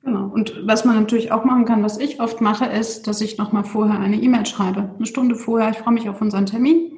[0.03, 0.27] Genau.
[0.27, 3.65] Und was man natürlich auch machen kann, was ich oft mache, ist, dass ich nochmal
[3.65, 4.91] vorher eine E-Mail schreibe.
[4.95, 6.96] Eine Stunde vorher, ich freue mich auf unseren Termin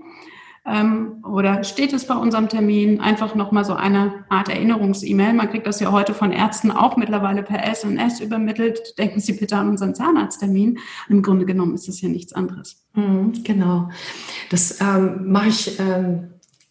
[0.65, 3.00] ähm, oder steht es bei unserem Termin?
[3.00, 5.34] Einfach nochmal so eine Art Erinnerungs-E-Mail.
[5.34, 8.98] Man kriegt das ja heute von Ärzten auch mittlerweile per SMS übermittelt.
[8.98, 10.80] Denken Sie bitte an unseren Zahnarzttermin.
[11.10, 12.86] Im Grunde genommen ist es ja nichts anderes.
[12.93, 13.89] Mhm, genau.
[14.50, 15.80] Das ähm, mache ich.
[15.80, 16.30] Ähm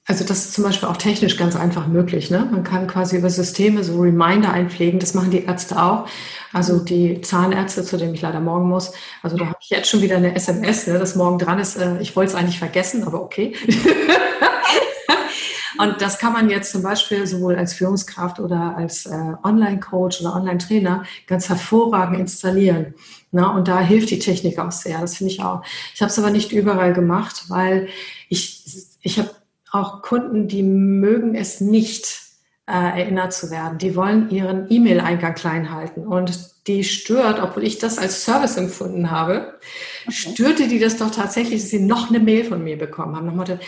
[0.09, 2.31] also das ist zum Beispiel auch technisch ganz einfach möglich.
[2.31, 2.49] Ne?
[2.51, 4.99] Man kann quasi über Systeme so Reminder einpflegen.
[4.99, 6.09] Das machen die Ärzte auch.
[6.51, 8.92] Also die Zahnärzte, zu denen ich leider morgen muss.
[9.23, 11.77] Also da habe ich jetzt schon wieder eine SMS, ne, dass morgen dran ist.
[11.77, 13.55] Äh, ich wollte es eigentlich vergessen, aber okay.
[15.79, 20.35] Und das kann man jetzt zum Beispiel sowohl als Führungskraft oder als äh, Online-Coach oder
[20.35, 22.94] Online-Trainer ganz hervorragend installieren.
[23.31, 25.01] Na, und da hilft die Technik auch sehr.
[25.01, 25.62] Das finde ich auch.
[25.94, 27.88] Ich habe es aber nicht überall gemacht, weil
[28.29, 28.64] ich,
[29.03, 29.31] ich habe
[29.70, 32.28] auch Kunden, die mögen es nicht,
[32.68, 33.78] äh, erinnert zu werden.
[33.78, 39.11] Die wollen ihren E-Mail-Eingang klein halten und die stört, obwohl ich das als Service empfunden
[39.11, 39.54] habe,
[40.07, 40.12] okay.
[40.12, 43.26] störte die das doch tatsächlich, dass sie noch eine Mail von mir bekommen haben.
[43.26, 43.59] Nochmal,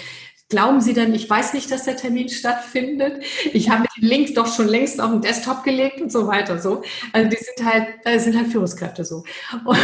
[0.50, 3.22] Glauben Sie denn, ich weiß nicht, dass der Termin stattfindet?
[3.52, 6.58] Ich habe den Link doch schon längst auf den Desktop gelegt und so weiter.
[6.58, 6.82] So.
[7.12, 9.22] Also die sind halt, da sind halt Führungskräfte so.
[9.64, 9.78] Und,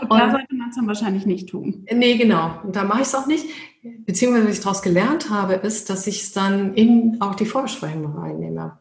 [0.00, 1.84] und da sollte man es dann wahrscheinlich nicht tun.
[1.92, 2.60] Nee, genau.
[2.62, 3.44] Und da mache ich es auch nicht.
[3.82, 8.16] Beziehungsweise, was ich daraus gelernt habe, ist, dass ich es dann in auch die Vorbesprechung
[8.16, 8.78] reinnehme.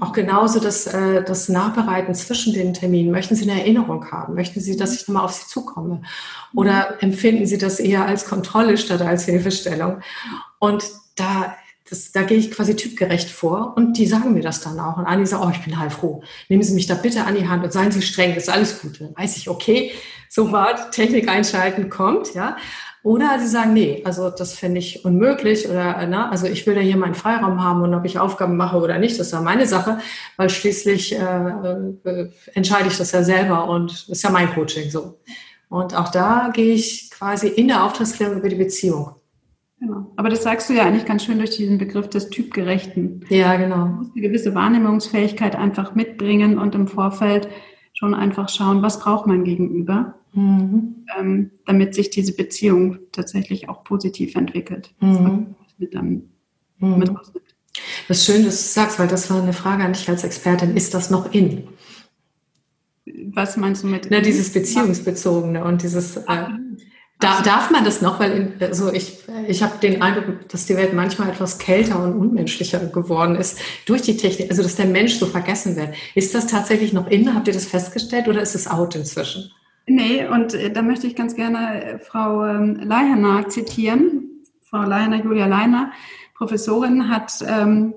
[0.00, 3.10] Auch genauso das, äh, das Nachbereiten zwischen den Terminen.
[3.10, 4.34] Möchten Sie eine Erinnerung haben?
[4.34, 6.02] Möchten Sie, dass ich nochmal auf Sie zukomme?
[6.54, 10.00] Oder empfinden Sie das eher als Kontrolle statt als Hilfestellung?
[10.58, 10.84] Und
[11.16, 11.56] da,
[11.88, 14.96] das, da gehe ich quasi typgerecht vor und die sagen mir das dann auch.
[14.98, 16.22] Und Anni sagt, oh, ich bin heilfroh.
[16.48, 18.80] Nehmen Sie mich da bitte an die Hand und seien Sie streng, das ist alles
[18.80, 19.00] gut.
[19.00, 19.92] Dann weiß ich, okay,
[20.28, 22.56] so war Technik einschalten kommt, ja.
[23.04, 26.80] Oder sie sagen, nee, also das fände ich unmöglich oder ne, also ich will da
[26.80, 30.00] hier meinen Freiraum haben und ob ich Aufgaben mache oder nicht, das ja meine Sache,
[30.36, 31.48] weil schließlich äh,
[32.04, 35.20] äh, entscheide ich das ja selber und das ist ja mein Coaching so.
[35.68, 39.14] Und auch da gehe ich quasi in der Auftragsklärung über die Beziehung.
[39.80, 40.12] Genau.
[40.16, 43.24] Aber das sagst du ja eigentlich ganz schön durch diesen Begriff des Typgerechten.
[43.28, 43.86] Ja, genau.
[43.86, 47.48] Du musst eine gewisse Wahrnehmungsfähigkeit einfach mitbringen und im Vorfeld
[47.92, 51.04] schon einfach schauen, was braucht mein Gegenüber, mhm.
[51.18, 54.94] ähm, damit sich diese Beziehung tatsächlich auch positiv entwickelt.
[55.00, 55.54] Mhm.
[55.78, 56.22] Mit dann,
[56.78, 56.98] mhm.
[56.98, 57.10] mit
[58.08, 60.76] das ist schön, dass du sagst, weil das war eine Frage an dich als Expertin.
[60.76, 61.68] Ist das noch in?
[63.32, 64.08] Was meinst du mit?
[64.10, 66.16] Na, dieses Beziehungsbezogene und dieses.
[66.16, 66.46] Äh,
[67.20, 68.20] da, darf man das noch?
[68.20, 72.14] Weil in, also ich, ich habe den Eindruck, dass die Welt manchmal etwas kälter und
[72.14, 75.94] unmenschlicher geworden ist durch die Technik, also dass der Mensch so vergessen wird.
[76.14, 77.34] Ist das tatsächlich noch in?
[77.34, 79.50] Habt ihr das festgestellt oder ist es out inzwischen?
[79.86, 84.44] Nee, und äh, da möchte ich ganz gerne äh, Frau ähm, Leiherner zitieren.
[84.60, 85.92] Frau Leiner, Julia Leiner,
[86.34, 87.94] Professorin, hat ähm,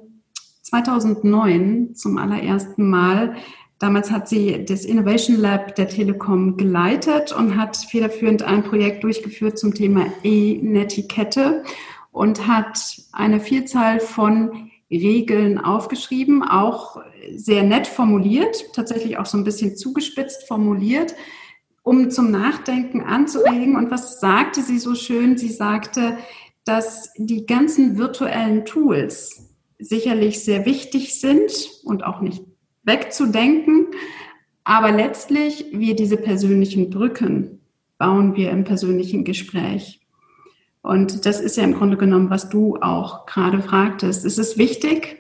[0.64, 3.36] 2009 zum allerersten Mal
[3.82, 9.58] Damals hat sie das Innovation Lab der Telekom geleitet und hat federführend ein Projekt durchgeführt
[9.58, 11.64] zum Thema E-Netiquette
[12.12, 12.78] und hat
[13.12, 17.02] eine Vielzahl von Regeln aufgeschrieben, auch
[17.34, 21.16] sehr nett formuliert, tatsächlich auch so ein bisschen zugespitzt formuliert,
[21.82, 23.76] um zum Nachdenken anzuregen.
[23.76, 25.40] Und was sagte sie so schön?
[25.40, 26.20] Sie sagte,
[26.66, 31.52] dass die ganzen virtuellen Tools sicherlich sehr wichtig sind
[31.84, 32.44] und auch nicht
[32.84, 33.88] wegzudenken.
[34.64, 37.60] Aber letztlich, wir diese persönlichen Brücken
[37.98, 40.02] bauen wir im persönlichen Gespräch.
[40.82, 44.26] Und das ist ja im Grunde genommen, was du auch gerade fragtest.
[44.26, 45.18] Es ist wichtig,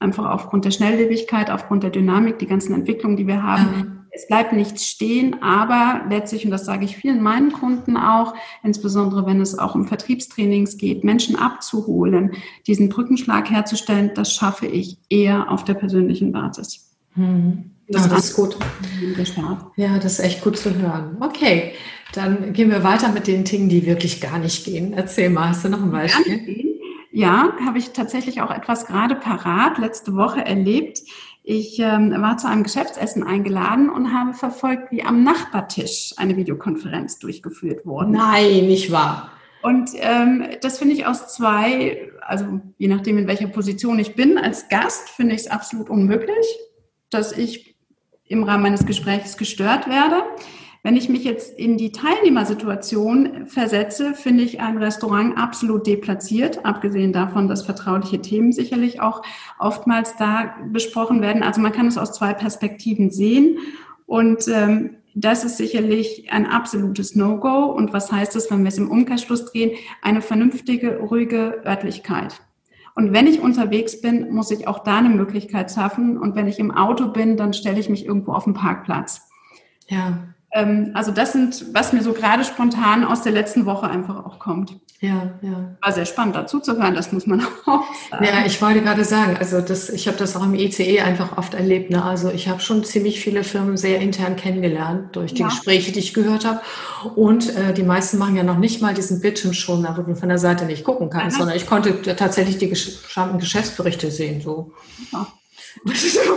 [0.00, 3.64] einfach aufgrund der Schnelllebigkeit, aufgrund der Dynamik, die ganzen Entwicklungen, die wir haben.
[3.64, 3.96] Mhm.
[4.10, 9.26] Es bleibt nichts stehen, aber letztlich, und das sage ich vielen meinen Kunden auch, insbesondere
[9.26, 12.32] wenn es auch um Vertriebstrainings geht, Menschen abzuholen,
[12.66, 16.85] diesen Brückenschlag herzustellen, das schaffe ich eher auf der persönlichen Basis.
[17.16, 17.70] Hm.
[17.88, 18.56] Das, das ist gut.
[19.76, 21.18] Ja, das ist echt gut zu hören.
[21.20, 21.72] Okay,
[22.12, 24.92] dann gehen wir weiter mit den Dingen, die wirklich gar nicht gehen.
[24.92, 26.74] Erzähl mal, hast du noch ein Beispiel?
[27.12, 31.00] Ja, habe ich tatsächlich auch etwas gerade parat letzte Woche erlebt.
[31.44, 37.20] Ich ähm, war zu einem Geschäftsessen eingeladen und habe verfolgt, wie am Nachbartisch eine Videokonferenz
[37.20, 38.10] durchgeführt wurde.
[38.10, 39.30] Nein, nicht wahr.
[39.62, 44.38] Und ähm, das finde ich aus zwei, also je nachdem, in welcher Position ich bin,
[44.38, 46.46] als Gast finde ich es absolut unmöglich
[47.10, 47.76] dass ich
[48.28, 50.22] im Rahmen meines Gesprächs gestört werde.
[50.82, 57.12] Wenn ich mich jetzt in die Teilnehmersituation versetze, finde ich ein Restaurant absolut deplatziert, abgesehen
[57.12, 59.22] davon, dass vertrauliche Themen sicherlich auch
[59.58, 61.42] oftmals da besprochen werden.
[61.42, 63.58] Also man kann es aus zwei Perspektiven sehen
[64.06, 67.64] und ähm, das ist sicherlich ein absolutes No-Go.
[67.72, 69.76] Und was heißt das, wenn wir es im Umkehrschluss drehen?
[70.02, 72.40] Eine vernünftige, ruhige Örtlichkeit.
[72.96, 76.16] Und wenn ich unterwegs bin, muss ich auch da eine Möglichkeit schaffen.
[76.16, 79.28] Und wenn ich im Auto bin, dann stelle ich mich irgendwo auf den Parkplatz.
[79.86, 80.28] Ja.
[80.52, 84.38] Ähm, also das sind, was mir so gerade spontan aus der letzten Woche einfach auch
[84.38, 84.80] kommt.
[85.06, 85.76] Ja, ja.
[85.80, 88.24] War sehr spannend dazu zu hören, das muss man auch sagen.
[88.24, 91.54] Ja, ich wollte gerade sagen, also das, ich habe das auch im ICE einfach oft
[91.54, 91.90] erlebt.
[91.90, 92.02] Ne?
[92.02, 95.48] Also ich habe schon ziemlich viele Firmen sehr intern kennengelernt durch die ja.
[95.48, 96.60] Gespräche, die ich gehört habe.
[97.14, 100.38] Und äh, die meisten machen ja noch nicht mal diesen Bildschirmschoner, wo du von der
[100.38, 101.42] Seite nicht gucken kannst, Aha.
[101.42, 104.40] sondern ich konnte tatsächlich die gesamten Geschäftsberichte sehen.
[104.40, 104.72] So.
[105.12, 105.26] Ja.
[105.84, 106.32] Das ist so,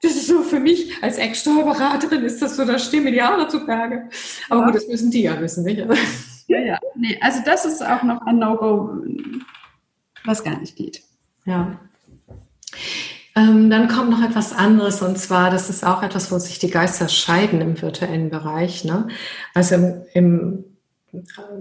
[0.00, 3.46] das ist so für mich als Ex-Steuerberaterin ist das so, da stehen mir die Haare
[3.48, 4.08] zu Berge.
[4.48, 4.66] Aber ja.
[4.66, 5.84] gut, das müssen die ja wissen, nicht?
[6.46, 6.78] Ja, ja.
[6.96, 9.04] Nee, also das ist auch noch ein No-Go,
[10.24, 11.02] was gar nicht geht.
[11.44, 11.78] Ja.
[13.34, 16.70] Ähm, dann kommt noch etwas anderes und zwar, das ist auch etwas, wo sich die
[16.70, 18.84] Geister scheiden im virtuellen Bereich.
[18.84, 19.08] Ne?
[19.54, 20.64] Also im, im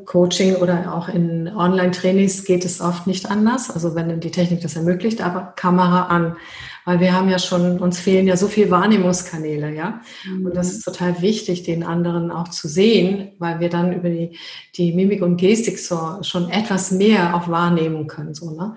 [0.06, 4.76] Coaching oder auch in Online-Trainings geht es oft nicht anders, also wenn die Technik das
[4.76, 6.38] ermöglicht, aber Kamera an,
[6.86, 10.02] weil wir haben ja schon, uns fehlen ja so viele Wahrnehmungskanäle, ja,
[10.44, 14.38] und das ist total wichtig, den anderen auch zu sehen, weil wir dann über die,
[14.76, 18.76] die Mimik und Gestik so schon etwas mehr auch wahrnehmen können, so, ne?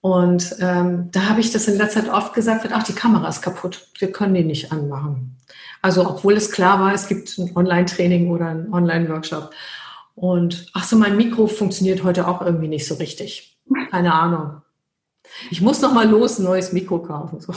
[0.00, 3.28] Und ähm, da habe ich das in letzter Zeit oft gesagt, wird, ach, die Kamera
[3.28, 5.36] ist kaputt, wir können die nicht anmachen.
[5.82, 9.50] Also obwohl es klar war, es gibt ein Online-Training oder einen Online-Workshop.
[10.14, 13.58] Und ach so, mein Mikro funktioniert heute auch irgendwie nicht so richtig.
[13.90, 14.62] Keine Ahnung.
[15.50, 17.40] Ich muss noch mal los ein neues Mikro kaufen.
[17.40, 17.52] So.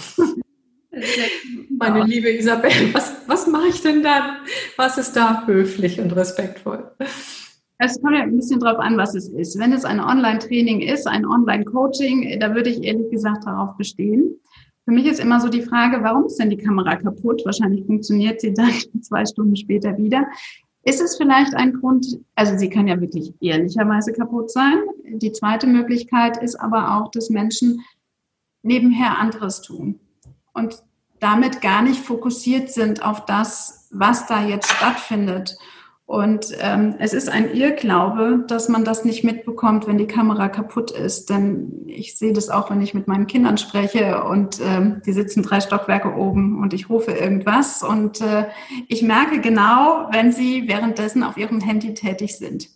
[1.78, 4.38] Meine liebe Isabel, was, was mache ich denn dann?
[4.76, 6.92] Was ist da höflich und respektvoll?
[7.78, 9.58] Es kommt ja ein bisschen drauf an, was es ist.
[9.58, 14.36] Wenn es ein Online-Training ist, ein Online-Coaching, da würde ich ehrlich gesagt darauf bestehen.
[14.84, 17.42] Für mich ist immer so die Frage, warum ist denn die Kamera kaputt?
[17.46, 20.26] Wahrscheinlich funktioniert sie dann zwei Stunden später wieder.
[20.90, 24.80] Ist es vielleicht ein Grund, also sie kann ja wirklich ehrlicherweise kaputt sein.
[25.06, 27.86] Die zweite Möglichkeit ist aber auch, dass Menschen
[28.64, 30.00] nebenher anderes tun
[30.52, 30.82] und
[31.20, 35.60] damit gar nicht fokussiert sind auf das, was da jetzt stattfindet.
[36.10, 40.90] Und ähm, es ist ein Irrglaube, dass man das nicht mitbekommt, wenn die Kamera kaputt
[40.90, 41.30] ist.
[41.30, 45.44] Denn ich sehe das auch, wenn ich mit meinen Kindern spreche und ähm, die sitzen
[45.44, 47.84] drei Stockwerke oben und ich rufe irgendwas.
[47.84, 48.46] Und äh,
[48.88, 52.70] ich merke genau, wenn sie währenddessen auf ihrem Handy tätig sind.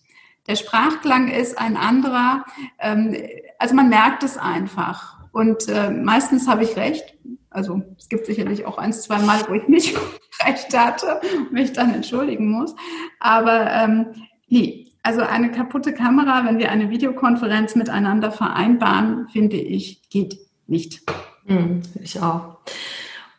[0.45, 2.45] Der Sprachklang ist ein anderer.
[2.77, 3.17] Ähm,
[3.57, 5.17] also man merkt es einfach.
[5.31, 7.15] Und äh, meistens habe ich recht.
[7.53, 9.95] Also es gibt sicherlich auch ein, zwei Mal, wo ich nicht
[10.45, 12.75] recht hatte und mich dann entschuldigen muss.
[13.19, 14.07] Aber ähm,
[14.47, 20.37] nee, also eine kaputte Kamera, wenn wir eine Videokonferenz miteinander vereinbaren, finde ich, geht
[20.67, 21.01] nicht.
[21.45, 22.57] Hm, ich auch.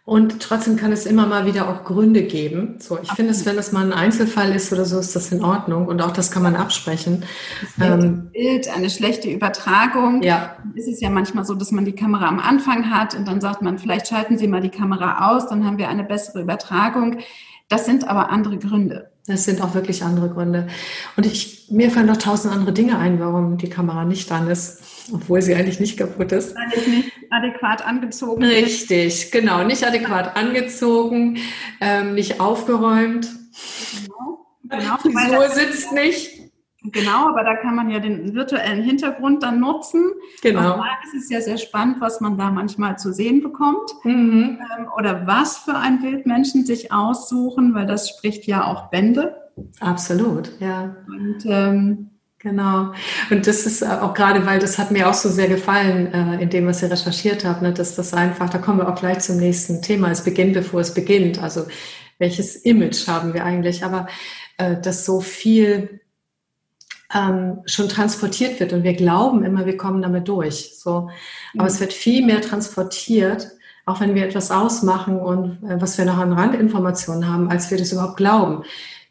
[0.07, 2.77] Und trotzdem kann es immer mal wieder auch Gründe geben.
[2.79, 5.43] So, ich finde es, wenn das mal ein Einzelfall ist oder so, ist das in
[5.43, 7.25] Ordnung und auch das kann man absprechen.
[7.81, 10.23] Ähm, Bild, eine schlechte Übertragung.
[10.23, 10.57] Ja.
[10.75, 13.63] Ist es ja manchmal so, dass man die Kamera am Anfang hat und dann sagt
[13.63, 17.21] man, vielleicht schalten Sie mal die Kamera aus, dann haben wir eine bessere Übertragung.
[17.71, 19.11] Das sind aber andere Gründe.
[19.27, 20.67] Das sind auch wirklich andere Gründe.
[21.17, 24.83] Und ich, mir fallen noch tausend andere Dinge ein, warum die Kamera nicht an ist,
[25.13, 26.55] obwohl sie eigentlich nicht kaputt ist.
[26.55, 29.65] Weil ich nicht adäquat angezogen Richtig, genau.
[29.65, 31.39] Nicht adäquat angezogen,
[31.81, 33.29] ähm, nicht aufgeräumt.
[34.03, 34.47] Genau.
[34.63, 36.45] genau Die Frisur sitzt nicht.
[36.87, 40.13] Genau, aber da kann man ja den virtuellen Hintergrund dann nutzen.
[40.43, 40.75] Genau.
[40.75, 43.91] Und es ist ja sehr spannend, was man da manchmal zu sehen bekommt.
[44.05, 44.59] Mhm.
[44.79, 49.35] Ähm, oder was für ein Bild Menschen sich aussuchen, weil das spricht ja auch Bände.
[49.81, 50.95] Absolut, ja.
[51.07, 52.11] Und ähm,
[52.45, 52.93] Genau.
[53.31, 56.51] Und das ist auch gerade, weil das hat mir auch so sehr gefallen äh, in
[56.51, 59.39] dem, was ihr recherchiert habt, ne, dass das einfach, da kommen wir auch gleich zum
[59.39, 60.11] nächsten Thema.
[60.11, 61.43] Es beginnt, bevor es beginnt.
[61.43, 61.65] Also
[62.19, 63.83] welches Image haben wir eigentlich?
[63.83, 64.09] Aber
[64.59, 66.01] äh, dass so viel
[67.15, 70.75] ähm, schon transportiert wird und wir glauben immer, wir kommen damit durch.
[70.79, 71.09] So,
[71.55, 71.69] aber mhm.
[71.69, 73.53] es wird viel mehr transportiert,
[73.87, 77.79] auch wenn wir etwas ausmachen und äh, was wir noch an Randinformationen haben, als wir
[77.79, 78.65] das überhaupt glauben.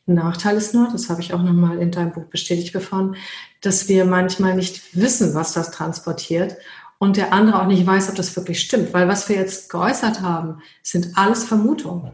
[0.06, 3.16] Nachteil ist nur, das habe ich auch nochmal in deinem Buch bestätigt gefunden,
[3.62, 6.58] dass wir manchmal nicht wissen, was das transportiert
[7.00, 8.94] und der andere auch nicht weiß, ob das wirklich stimmt.
[8.94, 12.14] Weil was wir jetzt geäußert haben, sind alles Vermutungen.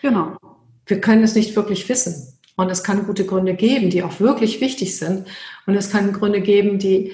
[0.00, 0.36] Genau.
[0.86, 2.38] Wir können es nicht wirklich wissen.
[2.56, 5.26] Und es kann gute Gründe geben, die auch wirklich wichtig sind.
[5.66, 7.12] Und es kann Gründe geben, die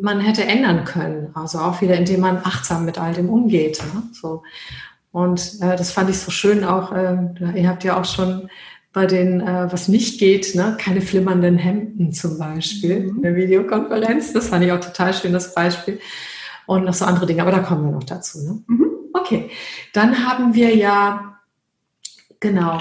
[0.00, 1.30] man hätte ändern können.
[1.34, 3.82] Also auch wieder, indem man achtsam mit all dem umgeht.
[3.94, 4.02] Ne?
[4.12, 4.42] So.
[5.12, 6.92] Und äh, das fand ich so schön auch.
[6.92, 7.16] Äh,
[7.54, 8.48] ihr habt ja auch schon
[8.94, 10.78] bei den, äh, was nicht geht, ne?
[10.80, 13.16] keine flimmernden Hemden zum Beispiel mhm.
[13.16, 14.32] in der Videokonferenz.
[14.32, 16.00] Das fand ich auch total schön, das Beispiel.
[16.66, 18.38] Und noch so andere Dinge, aber da kommen wir noch dazu.
[18.38, 18.62] Ne?
[18.68, 18.86] Mhm.
[19.12, 19.50] Okay,
[19.92, 21.38] dann haben wir ja,
[22.40, 22.80] genau,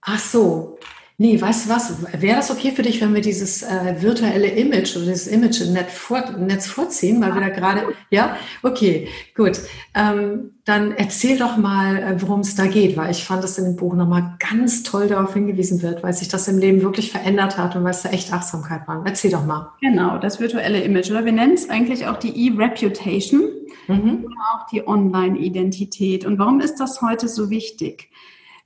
[0.00, 0.78] ach so,
[1.22, 2.02] Nee, weißt du was?
[2.18, 5.74] Wäre das okay für dich, wenn wir dieses äh, virtuelle Image oder dieses Image im
[5.74, 9.06] Netz, vor, Netz vorziehen, weil wir da gerade, ja, okay,
[9.36, 9.60] gut.
[9.94, 13.66] Ähm, dann erzähl doch mal, äh, worum es da geht, weil ich fand, dass in
[13.66, 17.58] dem Buch nochmal ganz toll darauf hingewiesen wird, weil sich das im Leben wirklich verändert
[17.58, 19.02] hat und weil es da echt Achtsamkeit war.
[19.04, 19.74] Erzähl doch mal.
[19.82, 21.10] Genau, das virtuelle Image.
[21.10, 23.42] Oder wir nennen es eigentlich auch die E-Reputation
[23.88, 24.24] mhm.
[24.24, 26.24] oder auch die Online-Identität.
[26.24, 28.08] Und warum ist das heute so wichtig?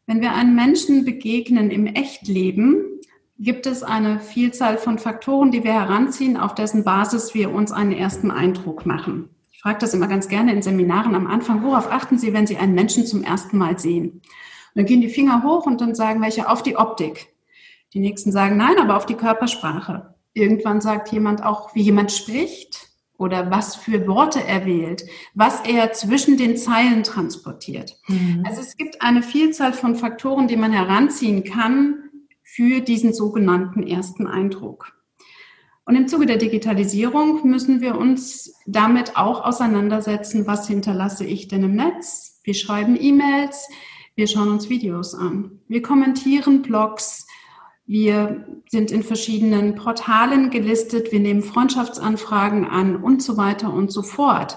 [0.06, 3.00] Wenn wir einem Menschen begegnen im Echtleben,
[3.38, 7.92] gibt es eine Vielzahl von Faktoren, die wir heranziehen, auf dessen Basis wir uns einen
[7.92, 9.30] ersten Eindruck machen.
[9.50, 12.58] Ich frage das immer ganz gerne in Seminaren am Anfang, worauf achten Sie, wenn Sie
[12.58, 14.10] einen Menschen zum ersten Mal sehen?
[14.10, 14.22] Und
[14.74, 17.28] dann gehen die Finger hoch und dann sagen welche auf die Optik.
[17.94, 20.14] Die nächsten sagen nein, aber auf die Körpersprache.
[20.34, 25.92] Irgendwann sagt jemand auch, wie jemand spricht oder was für Worte er wählt, was er
[25.92, 27.96] zwischen den Zeilen transportiert.
[28.08, 28.42] Mhm.
[28.46, 32.10] Also es gibt eine Vielzahl von Faktoren, die man heranziehen kann
[32.42, 34.92] für diesen sogenannten ersten Eindruck.
[35.86, 41.62] Und im Zuge der Digitalisierung müssen wir uns damit auch auseinandersetzen, was hinterlasse ich denn
[41.62, 42.40] im Netz?
[42.42, 43.68] Wir schreiben E-Mails,
[44.14, 47.26] wir schauen uns Videos an, wir kommentieren Blogs,
[47.86, 54.02] wir sind in verschiedenen Portalen gelistet, wir nehmen Freundschaftsanfragen an und so weiter und so
[54.02, 54.56] fort.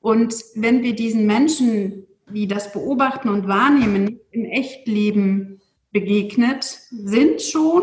[0.00, 5.60] Und wenn wir diesen Menschen, die das beobachten und wahrnehmen, im Echtleben
[5.92, 7.82] begegnet sind schon,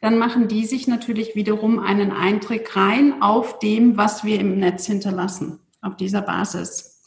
[0.00, 4.86] dann machen die sich natürlich wiederum einen Eindruck rein auf dem, was wir im Netz
[4.86, 6.99] hinterlassen, auf dieser Basis.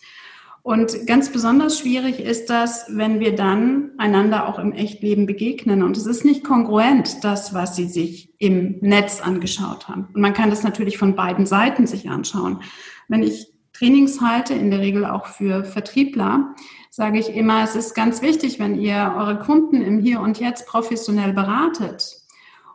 [0.63, 5.83] Und ganz besonders schwierig ist das, wenn wir dann einander auch im Echtleben begegnen.
[5.83, 10.07] Und es ist nicht kongruent, das, was sie sich im Netz angeschaut haben.
[10.13, 12.61] Und man kann das natürlich von beiden Seiten sich anschauen.
[13.09, 16.55] Wenn ich Trainings halte, in der Regel auch für Vertriebler,
[16.89, 20.65] sage ich immer, es ist ganz wichtig, wenn ihr eure Kunden im Hier und Jetzt
[20.65, 22.21] professionell beratet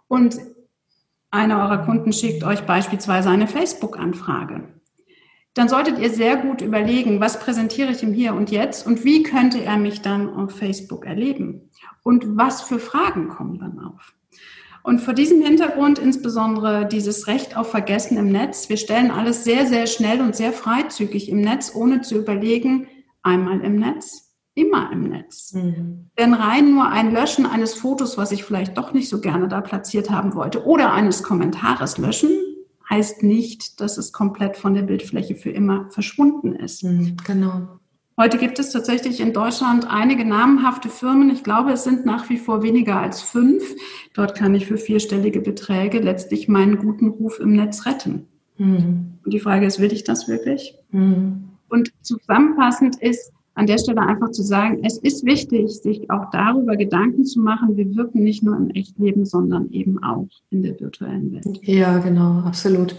[0.08, 0.36] und
[1.30, 4.77] einer eurer Kunden schickt euch beispielsweise eine Facebook-Anfrage
[5.58, 9.24] dann solltet ihr sehr gut überlegen, was präsentiere ich ihm hier und jetzt und wie
[9.24, 11.70] könnte er mich dann auf Facebook erleben
[12.04, 14.14] und was für Fragen kommen dann auf.
[14.84, 18.68] Und vor diesem Hintergrund insbesondere dieses Recht auf Vergessen im Netz.
[18.68, 22.86] Wir stellen alles sehr, sehr schnell und sehr freizügig im Netz, ohne zu überlegen,
[23.22, 25.52] einmal im Netz, immer im Netz.
[25.52, 26.10] Mhm.
[26.16, 29.60] Denn rein nur ein Löschen eines Fotos, was ich vielleicht doch nicht so gerne da
[29.60, 32.30] platziert haben wollte, oder eines Kommentares löschen,
[32.88, 36.84] heißt nicht, dass es komplett von der Bildfläche für immer verschwunden ist.
[36.84, 37.78] Mhm, genau.
[38.16, 41.30] Heute gibt es tatsächlich in Deutschland einige namhafte Firmen.
[41.30, 43.62] Ich glaube, es sind nach wie vor weniger als fünf.
[44.12, 48.26] Dort kann ich für vierstellige Beträge letztlich meinen guten Ruf im Netz retten.
[48.56, 49.18] Mhm.
[49.24, 50.74] Und die Frage ist, will ich das wirklich?
[50.90, 51.50] Mhm.
[51.68, 56.76] Und zusammenfassend ist, an der Stelle einfach zu sagen, es ist wichtig, sich auch darüber
[56.76, 61.32] Gedanken zu machen, wir wirken nicht nur im Echtleben, sondern eben auch in der virtuellen
[61.32, 61.58] Welt.
[61.62, 62.94] Ja, genau, absolut.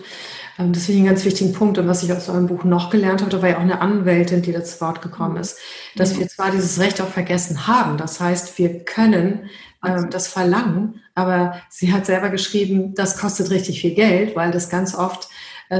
[0.58, 1.78] Ähm, das finde ich einen ganz wichtigen Punkt.
[1.78, 4.52] Und was ich aus eurem Buch noch gelernt habe, war ja auch eine Anwältin, die
[4.52, 5.58] da zu Wort gekommen ist,
[5.96, 7.98] dass wir zwar dieses Recht auch vergessen haben.
[7.98, 9.50] Das heißt, wir können
[9.86, 14.70] ähm, das verlangen, aber sie hat selber geschrieben, das kostet richtig viel Geld, weil das
[14.70, 15.30] ganz oft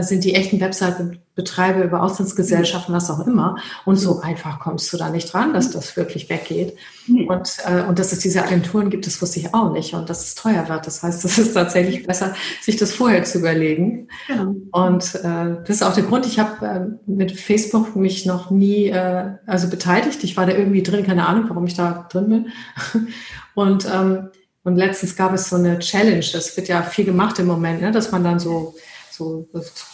[0.02, 3.58] sind die echten Website-Betreiber über Auslandsgesellschaften, was auch immer.
[3.86, 6.78] Und so einfach kommst du da nicht dran, dass das wirklich weggeht.
[7.08, 9.96] Und, äh, und dass es diese Agenturen gibt, das wusste ich auch nicht.
[9.96, 10.86] Und dass es teuer wird.
[10.86, 14.10] Das heißt, es ist tatsächlich besser, sich das vorher zu überlegen.
[14.28, 14.54] Ja.
[14.72, 18.90] Und äh, das ist auch der Grund, ich habe äh, mit Facebook mich noch nie
[18.90, 20.24] äh, also beteiligt.
[20.24, 22.48] Ich war da irgendwie drin, keine Ahnung, warum ich da drin bin.
[23.56, 24.30] Und, ähm,
[24.64, 27.92] und letztens gab es so eine Challenge, das wird ja viel gemacht im Moment, ne,
[27.92, 28.76] dass man dann so
[29.20, 29.48] so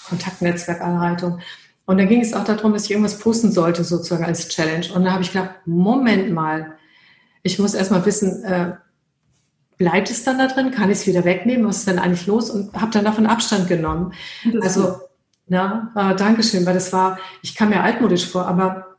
[0.07, 1.39] Kontaktnetzwerkanleitung.
[1.86, 4.88] Und da ging es auch darum, dass ich irgendwas posten sollte, sozusagen als Challenge.
[4.93, 6.78] Und da habe ich gedacht, Moment mal,
[7.43, 8.73] ich muss erstmal wissen, äh,
[9.78, 10.71] bleibt es dann da drin?
[10.71, 11.67] Kann ich es wieder wegnehmen?
[11.67, 12.49] Was ist denn eigentlich los?
[12.49, 14.13] Und habe dann davon Abstand genommen.
[14.61, 14.99] Also,
[15.47, 18.95] ja, äh, Dankeschön, weil das war, ich kam mir altmodisch vor, aber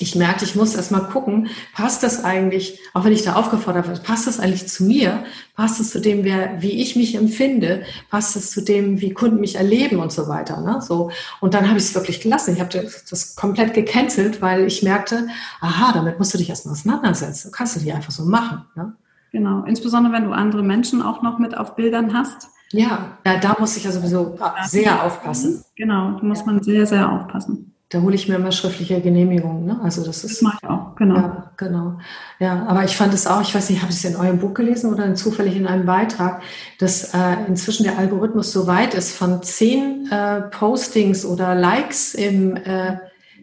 [0.00, 3.86] ich merkte, ich muss erst mal gucken, passt das eigentlich, auch wenn ich da aufgefordert
[3.86, 5.24] werde, passt das eigentlich zu mir?
[5.56, 7.84] Passt es zu dem, wer, wie ich mich empfinde?
[8.10, 10.60] Passt es zu dem, wie Kunden mich erleben und so weiter?
[10.60, 10.80] Ne?
[10.80, 11.10] So.
[11.40, 12.54] Und dann habe ich es wirklich gelassen.
[12.54, 15.28] Ich habe das, das, komplett gecancelt, weil ich merkte,
[15.60, 17.48] aha, damit musst du dich erstmal auseinandersetzen.
[17.48, 18.64] Du kannst du nicht einfach so machen.
[18.74, 18.94] Ne?
[19.32, 22.48] Genau, insbesondere wenn du andere Menschen auch noch mit auf Bildern hast.
[22.72, 25.64] Ja, ja da muss ich ja sowieso sehr aufpassen.
[25.76, 27.73] Genau, da muss man sehr, sehr aufpassen.
[27.94, 29.66] Da hole ich mir immer schriftliche Genehmigungen.
[29.66, 29.78] Ne?
[29.80, 30.32] Also das ist.
[30.32, 31.14] Das mache ich auch, genau.
[31.14, 31.98] Ja, genau.
[32.40, 34.52] Ja, aber ich fand es auch, ich weiß nicht, habe ich es in eurem Buch
[34.52, 36.42] gelesen oder zufällig in einem Beitrag,
[36.80, 42.56] dass äh, inzwischen der Algorithmus so weit ist von zehn äh, Postings oder Likes im
[42.56, 42.96] äh,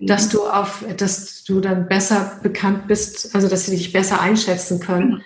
[0.04, 4.80] dass du auf, dass du dann besser bekannt bist, also dass sie dich besser einschätzen
[4.80, 5.22] können,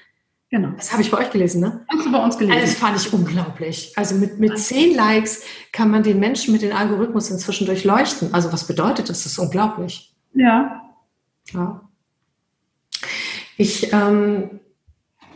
[0.55, 0.69] Genau.
[0.77, 1.85] Das habe ich bei euch gelesen, ne?
[1.89, 2.61] Hast du bei uns gelesen?
[2.61, 3.91] Das fand ich unglaublich.
[3.97, 5.41] Also mit, mit zehn Likes
[5.73, 8.33] kann man den Menschen mit dem Algorithmus inzwischen durchleuchten.
[8.33, 9.23] Also was bedeutet das?
[9.23, 10.15] Das ist unglaublich.
[10.33, 10.81] Ja.
[11.51, 11.81] ja.
[13.57, 14.61] Ich ähm,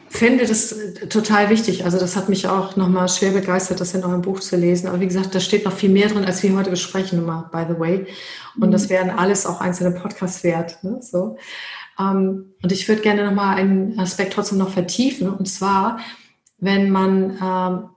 [0.08, 0.74] finde das
[1.10, 1.84] total wichtig.
[1.84, 4.88] Also das hat mich auch nochmal schwer begeistert, das in eurem Buch zu lesen.
[4.88, 7.66] Aber wie gesagt, da steht noch viel mehr drin, als wir heute besprechen, immer, by
[7.68, 8.08] the way.
[8.56, 8.72] Und mhm.
[8.72, 10.82] das wären alles auch einzelne Podcasts wert.
[10.82, 11.00] Ne?
[11.02, 11.36] So.
[12.00, 15.30] Ähm, und ich würde gerne nochmal einen Aspekt trotzdem noch vertiefen.
[15.30, 16.00] Und zwar,
[16.58, 17.90] wenn man ähm,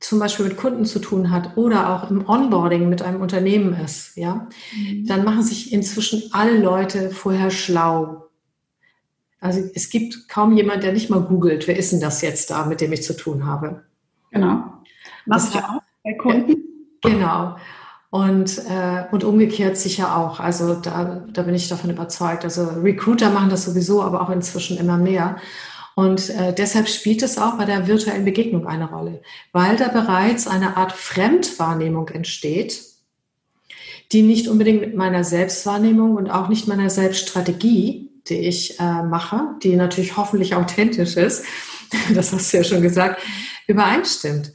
[0.00, 4.16] zum Beispiel mit Kunden zu tun hat oder auch im Onboarding mit einem Unternehmen ist,
[4.16, 5.06] ja, mhm.
[5.06, 8.28] dann machen sich inzwischen alle Leute vorher schlau.
[9.40, 12.66] Also es gibt kaum jemand, der nicht mal googelt, wer ist denn das jetzt da,
[12.66, 13.84] mit dem ich zu tun habe.
[14.30, 14.64] Genau.
[15.26, 16.56] Machst du auch bei Kunden?
[17.02, 17.56] Genau.
[18.14, 20.38] Und, äh, und umgekehrt sicher auch.
[20.38, 22.44] Also da, da bin ich davon überzeugt.
[22.44, 25.34] Also Recruiter machen das sowieso, aber auch inzwischen immer mehr.
[25.96, 30.46] Und äh, deshalb spielt es auch bei der virtuellen Begegnung eine Rolle, weil da bereits
[30.46, 32.84] eine Art Fremdwahrnehmung entsteht,
[34.12, 39.56] die nicht unbedingt mit meiner Selbstwahrnehmung und auch nicht meiner Selbststrategie, die ich äh, mache,
[39.64, 41.44] die natürlich hoffentlich authentisch ist,
[42.14, 43.20] das hast du ja schon gesagt,
[43.66, 44.52] übereinstimmt.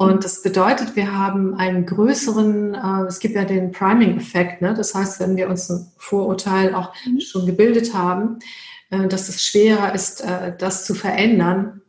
[0.00, 4.72] Und das bedeutet, wir haben einen größeren, äh, es gibt ja den Priming-Effekt, ne?
[4.72, 7.20] das heißt, wenn wir uns ein Vorurteil auch mhm.
[7.20, 8.38] schon gebildet haben,
[8.90, 11.82] äh, dass es schwerer ist, äh, das zu verändern,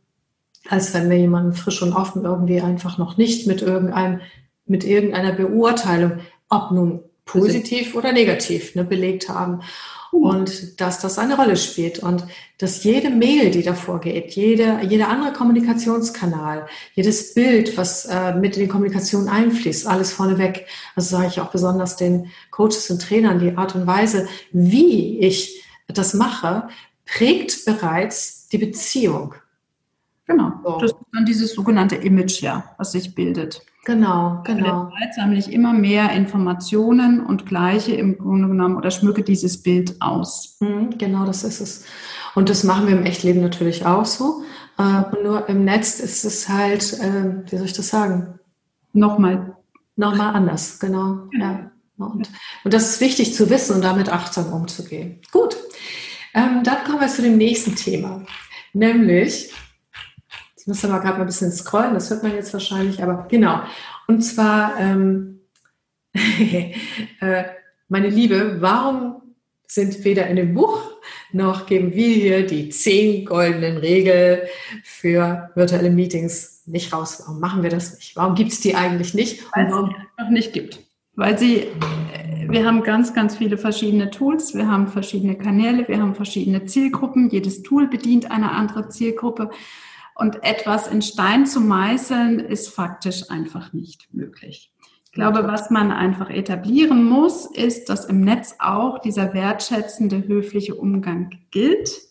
[0.68, 4.22] als wenn wir jemanden frisch und offen irgendwie einfach noch nicht mit irgendeinem,
[4.66, 6.14] mit irgendeiner Beurteilung,
[6.49, 9.61] ob nun positiv oder negativ, ne, belegt haben.
[10.11, 12.23] Und dass das eine Rolle spielt und
[12.57, 16.65] dass jede Mail, die davor geht, jede, jeder andere Kommunikationskanal,
[16.95, 20.65] jedes Bild, was äh, mit in die Kommunikation einfließt, alles vorneweg,
[20.95, 25.63] also sage ich auch besonders den Coaches und Trainern, die Art und Weise, wie ich
[25.88, 26.69] das mache,
[27.05, 29.36] prägt bereits die Beziehung.
[30.25, 30.53] Genau.
[30.63, 30.80] So.
[30.80, 33.61] Das ist dann dieses sogenannte Image, ja, was sich bildet.
[33.89, 34.91] Genau, genau.
[34.99, 39.99] Zeit sammle ich immer mehr Informationen und gleiche im Grunde genommen oder schmücke dieses Bild
[39.99, 40.57] aus.
[40.59, 41.85] Mhm, genau, das ist es.
[42.35, 44.43] Und das machen wir im Echtleben natürlich auch so.
[44.77, 48.37] Äh, und nur im Netz ist es halt, äh, wie soll ich das sagen?
[48.93, 49.57] Nochmal.
[49.95, 51.27] Nochmal anders, genau.
[51.31, 51.71] Ja.
[51.97, 52.29] Und,
[52.63, 55.19] und das ist wichtig zu wissen und damit achtsam umzugehen.
[55.31, 55.57] Gut,
[56.35, 58.21] ähm, dann kommen wir zu dem nächsten Thema.
[58.71, 59.51] Nämlich,
[60.70, 63.61] muss aber gerade mal ein bisschen scrollen, das hört man jetzt wahrscheinlich, aber genau.
[64.07, 65.41] Und zwar, ähm,
[66.13, 66.74] äh,
[67.89, 69.22] meine Liebe, warum
[69.67, 70.82] sind weder in dem Buch
[71.32, 74.41] noch geben wir hier die zehn goldenen Regeln
[74.84, 77.22] für virtuelle Meetings nicht raus?
[77.26, 78.15] Warum machen wir das nicht?
[78.15, 79.43] Warum gibt es die eigentlich nicht?
[79.55, 80.80] Weil es einfach nicht gibt.
[81.15, 81.67] Weil sie,
[82.47, 87.30] wir haben ganz, ganz viele verschiedene Tools, wir haben verschiedene Kanäle, wir haben verschiedene Zielgruppen.
[87.30, 89.51] Jedes Tool bedient eine andere Zielgruppe.
[90.20, 94.70] Und etwas in Stein zu meißeln, ist faktisch einfach nicht möglich.
[95.05, 100.76] Ich glaube, was man einfach etablieren muss, ist, dass im Netz auch dieser wertschätzende, höfliche
[100.76, 102.01] Umgang gilt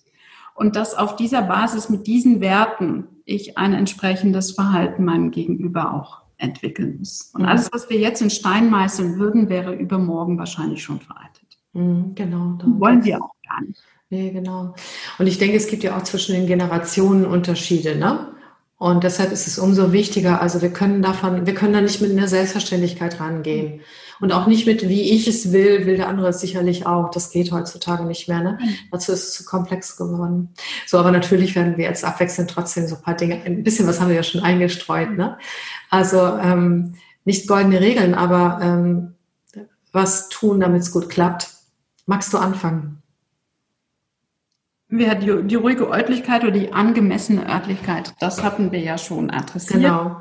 [0.54, 6.22] und dass auf dieser Basis mit diesen Werten ich ein entsprechendes Verhalten meinem Gegenüber auch
[6.38, 7.30] entwickeln muss.
[7.34, 7.48] Und mhm.
[7.48, 11.58] alles, was wir jetzt in Stein meißeln würden, wäre übermorgen wahrscheinlich schon veraltet.
[11.74, 12.56] Mhm, genau.
[12.78, 13.82] Wollen wir auch gar nicht.
[14.10, 14.74] Nee, genau.
[15.18, 18.28] Und ich denke, es gibt ja auch zwischen den Generationen Unterschiede, ne?
[18.78, 22.12] Und deshalb ist es umso wichtiger, also wir können davon, wir können da nicht mit
[22.12, 23.80] einer Selbstverständlichkeit rangehen.
[24.20, 27.10] Und auch nicht mit, wie ich es will, will der andere es sicherlich auch.
[27.10, 28.40] Das geht heutzutage nicht mehr.
[28.40, 28.58] Ne?
[28.90, 30.50] Dazu ist es zu komplex geworden.
[30.86, 34.00] So, aber natürlich werden wir jetzt abwechselnd trotzdem so ein paar Dinge, ein bisschen was
[34.00, 35.16] haben wir ja schon eingestreut.
[35.16, 35.38] Ne?
[35.90, 36.94] Also ähm,
[37.24, 39.14] nicht goldene Regeln, aber ähm,
[39.92, 41.50] was tun, damit es gut klappt.
[42.06, 42.97] Magst du anfangen?
[44.90, 49.82] Wir die, die ruhige Örtlichkeit oder die angemessene Örtlichkeit, das hatten wir ja schon adressiert.
[49.82, 50.16] Genau.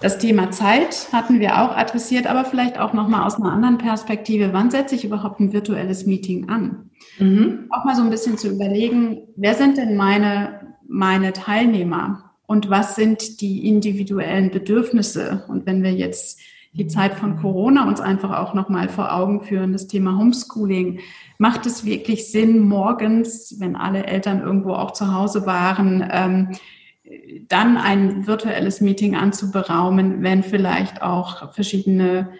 [0.00, 4.52] Das Thema Zeit hatten wir auch adressiert, aber vielleicht auch nochmal aus einer anderen Perspektive.
[4.52, 6.90] Wann setze ich überhaupt ein virtuelles Meeting an?
[7.18, 7.68] Mhm.
[7.70, 12.96] Auch mal so ein bisschen zu überlegen, wer sind denn meine, meine Teilnehmer und was
[12.96, 15.44] sind die individuellen Bedürfnisse?
[15.48, 16.40] Und wenn wir jetzt
[16.72, 21.00] die Zeit von Corona uns einfach auch nochmal vor Augen führen, das Thema Homeschooling.
[21.38, 26.48] Macht es wirklich Sinn, morgens, wenn alle Eltern irgendwo auch zu Hause waren, ähm,
[27.48, 32.30] dann ein virtuelles Meeting anzuberaumen, wenn vielleicht auch verschiedene,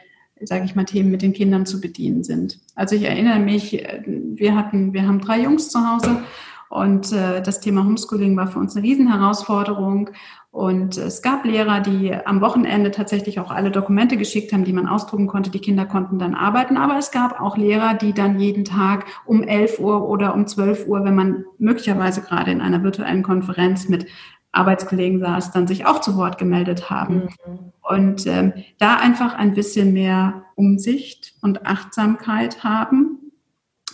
[0.41, 2.59] sage ich mal, Themen mit den Kindern zu bedienen sind.
[2.75, 3.73] Also ich erinnere mich,
[4.07, 6.23] wir hatten, wir haben drei Jungs zu Hause
[6.71, 10.09] und äh, das Thema Homeschooling war für uns eine Riesenherausforderung.
[10.53, 14.87] Und es gab Lehrer, die am Wochenende tatsächlich auch alle Dokumente geschickt haben, die man
[14.87, 15.49] ausdrucken konnte.
[15.49, 16.77] Die Kinder konnten dann arbeiten.
[16.77, 20.87] Aber es gab auch Lehrer, die dann jeden Tag um 11 Uhr oder um 12
[20.87, 24.07] Uhr, wenn man möglicherweise gerade in einer virtuellen Konferenz mit
[24.53, 27.31] Arbeitskollegen saß, dann sich auch zu Wort gemeldet haben.
[27.47, 27.73] Mhm.
[27.81, 33.33] Und ähm, da einfach ein bisschen mehr Umsicht und Achtsamkeit haben.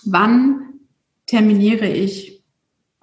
[0.05, 0.81] Wann
[1.27, 2.43] terminiere ich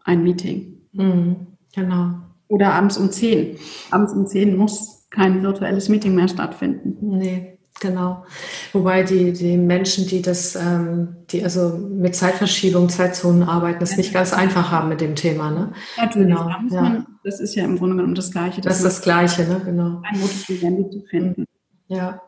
[0.03, 0.82] ein Meeting?
[0.91, 1.47] Mhm.
[1.74, 2.24] Genau.
[2.48, 3.58] Oder abends um 10.
[3.91, 7.18] Abends um 10 muss kein virtuelles Meeting mehr stattfinden.
[7.18, 8.26] Nee, genau.
[8.74, 13.98] Wobei die, die Menschen, die das, ähm, die also mit Zeitverschiebung, Zeitzonen arbeiten, das ja.
[13.98, 15.52] nicht ganz einfach haben mit dem Thema.
[15.52, 15.74] Ne?
[15.98, 16.50] Natürlich, genau.
[16.50, 16.82] da ja.
[16.82, 18.62] man, das ist ja im Grunde genommen das Gleiche.
[18.62, 19.62] Das ist das Gleiche, ne?
[19.64, 20.02] genau.
[20.04, 21.46] Ein Modus Vivendi zu finden.
[21.88, 22.22] Ja,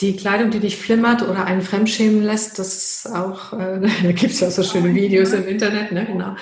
[0.00, 4.32] die Kleidung, die dich flimmert oder einen fremdschämen lässt, das ist auch, äh, da gibt
[4.32, 6.06] es ja so schöne Videos im Internet, ne?
[6.06, 6.36] genau.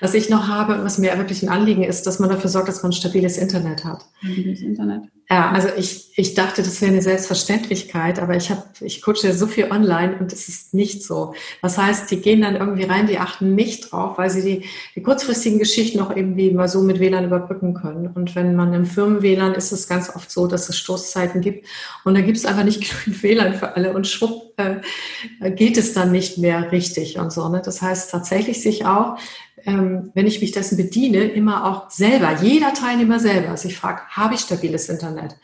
[0.00, 2.82] Was ich noch habe, was mir wirklich ein Anliegen ist, dass man dafür sorgt, dass
[2.82, 4.04] man ein stabiles Internet hat.
[4.22, 5.02] Stabiles Internet.
[5.30, 9.46] Ja, also ich, ich dachte, das wäre eine Selbstverständlichkeit, aber ich habe, ich coache so
[9.46, 11.34] viel online und es ist nicht so.
[11.60, 15.02] Das heißt, die gehen dann irgendwie rein, die achten nicht drauf, weil sie die, die
[15.02, 18.06] kurzfristigen Geschichten auch irgendwie mal so mit WLAN überbrücken können.
[18.14, 21.66] Und wenn man im Firmen-WLAN ist es ganz oft so, dass es Stoßzeiten gibt
[22.04, 25.92] und da gibt es einfach nicht genügend WLAN für alle und schwupp äh, geht es
[25.92, 27.48] dann nicht mehr richtig und so.
[27.48, 27.62] Ne?
[27.64, 29.18] Das heißt tatsächlich sich auch
[29.66, 34.34] ähm, wenn ich mich dessen bediene, immer auch selber, jeder Teilnehmer selber sich fragt, habe
[34.34, 35.36] ich stabiles Internet?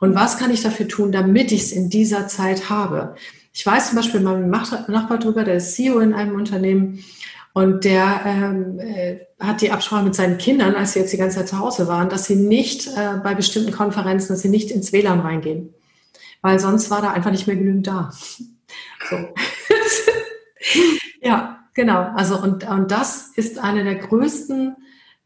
[0.00, 3.14] Und was kann ich dafür tun, damit ich es in dieser Zeit habe?
[3.52, 7.04] Ich weiß zum Beispiel, mein Nachbar drüber, der ist CEO in einem Unternehmen
[7.52, 11.38] und der ähm, äh, hat die Absprache mit seinen Kindern, als sie jetzt die ganze
[11.38, 14.92] Zeit zu Hause waren, dass sie nicht äh, bei bestimmten Konferenzen, dass sie nicht ins
[14.92, 15.74] WLAN reingehen.
[16.42, 18.10] Weil sonst war da einfach nicht mehr genügend da.
[19.10, 19.16] So.
[21.22, 24.76] ja, Genau, also und, und das ist eine der größten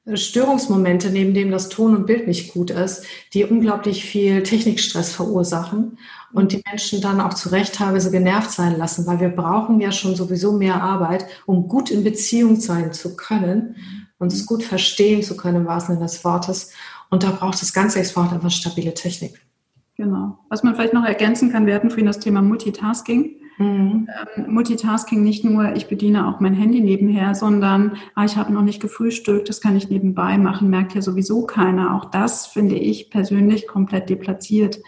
[0.04, 5.12] äh, Störungsmomente, neben dem das Ton und Bild nicht gut ist, die unglaublich viel Technikstress
[5.12, 5.98] verursachen
[6.32, 9.90] und die Menschen dann auch zu Recht teilweise genervt sein lassen, weil wir brauchen ja
[9.90, 13.76] schon sowieso mehr Arbeit, um gut in Beziehung sein zu können,
[14.18, 16.72] uns gut verstehen zu können im wahrsten Sinne des Wortes.
[17.10, 19.40] Und da braucht es ganz extra einfach stabile Technik.
[19.96, 20.38] Genau.
[20.48, 23.36] Was man vielleicht noch ergänzen kann, wir hatten vorhin das Thema Multitasking.
[23.58, 24.08] Mhm.
[24.36, 28.62] Ähm, Multitasking nicht nur, ich bediene auch mein Handy nebenher, sondern ah, ich habe noch
[28.62, 31.94] nicht gefrühstückt, das kann ich nebenbei machen, merkt ja sowieso keiner.
[31.94, 34.80] Auch das finde ich persönlich komplett deplatziert.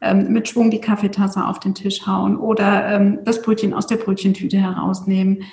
[0.00, 3.96] Ähm, mit Schwung die Kaffeetasse auf den Tisch hauen oder ähm, das Brötchen aus der
[3.96, 5.44] Brötchentüte herausnehmen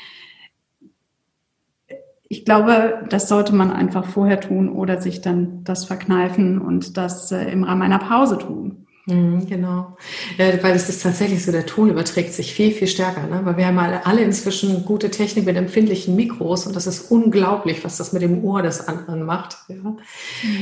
[2.33, 7.31] ich glaube, das sollte man einfach vorher tun oder sich dann das verkneifen und das
[7.31, 8.82] äh, im Rahmen einer Pause tun.
[9.05, 9.97] Mhm, genau,
[10.37, 13.41] ja, weil es ist tatsächlich so, der Ton überträgt sich viel, viel stärker, ne?
[13.43, 17.97] weil wir haben alle inzwischen gute Technik mit empfindlichen Mikros und das ist unglaublich, was
[17.97, 19.57] das mit dem Ohr des anderen macht.
[19.67, 19.75] Ja?
[19.75, 19.97] Mhm.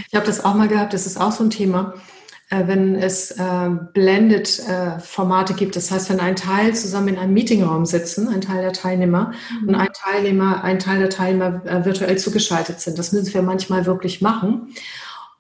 [0.08, 1.94] Ich habe das auch mal gehabt, das ist auch so ein Thema,
[2.50, 7.34] äh, wenn es äh, Blended-Formate äh, gibt, das heißt, wenn ein Teil zusammen in einem
[7.34, 9.70] Meetingraum sitzen, ein Teil der Teilnehmer mhm.
[9.70, 12.98] und ein Teilnehmer, ein Teil der Teilnehmer äh, virtuell zugeschaltet sind.
[12.98, 14.74] Das müssen wir manchmal wirklich machen.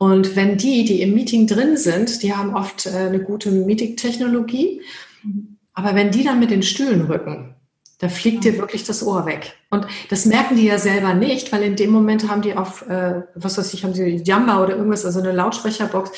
[0.01, 4.81] Und wenn die, die im Meeting drin sind, die haben oft äh, eine gute Meeting-Technologie,
[5.73, 7.53] aber wenn die dann mit den Stühlen rücken,
[7.99, 9.59] da fliegt dir wirklich das Ohr weg.
[9.69, 13.21] Und das merken die ja selber nicht, weil in dem Moment haben die auf, äh,
[13.35, 16.09] was weiß ich, haben sie Jamba oder irgendwas, also eine Lautsprecherbox,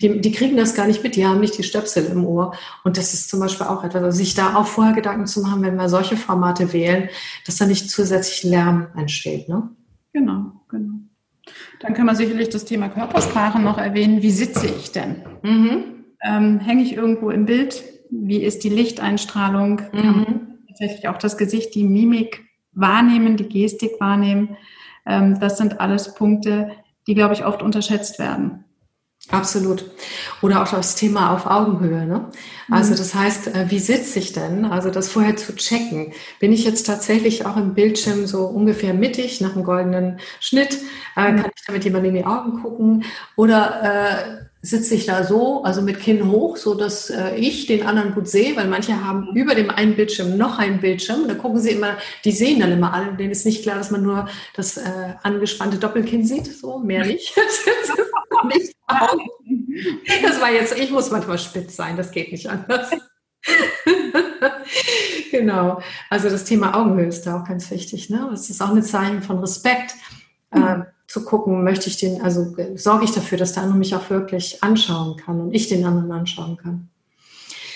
[0.00, 2.54] die, die kriegen das gar nicht mit, die haben nicht die Stöpsel im Ohr.
[2.84, 5.62] Und das ist zum Beispiel auch etwas, also sich da auch vorher Gedanken zu machen,
[5.62, 7.08] wenn wir solche Formate wählen,
[7.44, 9.48] dass da nicht zusätzlich Lärm entsteht.
[9.48, 9.68] Ne?
[10.12, 10.92] Genau, genau.
[11.82, 14.22] Dann kann man sicherlich das Thema Körpersprache noch erwähnen.
[14.22, 15.22] Wie sitze ich denn?
[15.42, 16.04] Mhm.
[16.22, 17.82] Ähm, Hänge ich irgendwo im Bild?
[18.10, 19.82] Wie ist die Lichteinstrahlung?
[19.92, 20.00] Mhm.
[20.00, 24.56] Kann man tatsächlich auch das Gesicht, die Mimik wahrnehmen, die Gestik wahrnehmen?
[25.06, 26.70] Ähm, das sind alles Punkte,
[27.08, 28.64] die, glaube ich, oft unterschätzt werden.
[29.32, 29.90] Absolut.
[30.42, 32.04] Oder auch das Thema auf Augenhöhe.
[32.04, 32.28] Ne?
[32.70, 32.98] Also mhm.
[32.98, 34.66] das heißt, äh, wie sitze ich denn?
[34.66, 36.12] Also das vorher zu checken.
[36.38, 40.78] Bin ich jetzt tatsächlich auch im Bildschirm so ungefähr mittig nach einem goldenen Schnitt?
[41.16, 41.36] Äh, mhm.
[41.36, 43.04] Kann ich damit jemand in die Augen gucken?
[43.34, 47.84] Oder äh, sitze ich da so, also mit Kinn hoch, so dass äh, ich den
[47.84, 51.26] anderen gut sehe, weil manche haben über dem einen Bildschirm noch einen Bildschirm.
[51.26, 54.04] Da gucken sie immer, die sehen dann immer alle, denen ist nicht klar, dass man
[54.04, 57.34] nur das äh, angespannte Doppelkinn sieht, so mehr nicht.
[58.46, 58.74] nicht
[60.22, 62.90] das war jetzt, ich muss manchmal spitz sein, das geht nicht anders.
[65.32, 65.82] genau.
[66.08, 68.10] Also das Thema Augenhöhe ist da auch ganz wichtig.
[68.10, 68.28] Ne?
[68.30, 69.94] Das ist auch ein Zeichen von Respekt.
[70.52, 74.08] Äh, zu gucken, möchte ich den, also sorge ich dafür, dass der andere mich auch
[74.08, 76.88] wirklich anschauen kann und ich den anderen anschauen kann.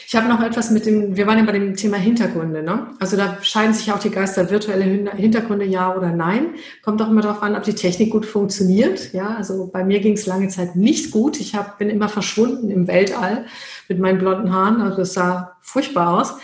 [0.09, 2.87] Ich habe noch etwas mit dem, wir waren ja bei dem Thema Hintergründe, ne?
[3.01, 6.55] Also da scheiden sich auch die Geister virtuelle Hintergründe, ja oder nein.
[6.83, 9.12] Kommt auch immer darauf an, ob die Technik gut funktioniert.
[9.12, 11.41] Ja, also bei mir ging es lange Zeit nicht gut.
[11.41, 13.47] Ich hab, bin immer verschwunden im Weltall
[13.89, 14.81] mit meinen blonden Haaren.
[14.81, 16.35] Also es sah furchtbar aus.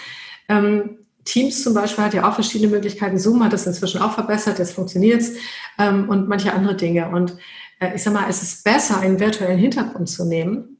[0.48, 3.18] Ähm, Teams zum Beispiel hat ja auch verschiedene Möglichkeiten.
[3.18, 5.34] Zoom hat das inzwischen auch verbessert, jetzt funktioniert es
[5.78, 7.08] ähm, und manche andere Dinge.
[7.10, 7.36] Und
[7.80, 10.78] äh, ich sag mal, es ist besser, einen virtuellen Hintergrund zu nehmen,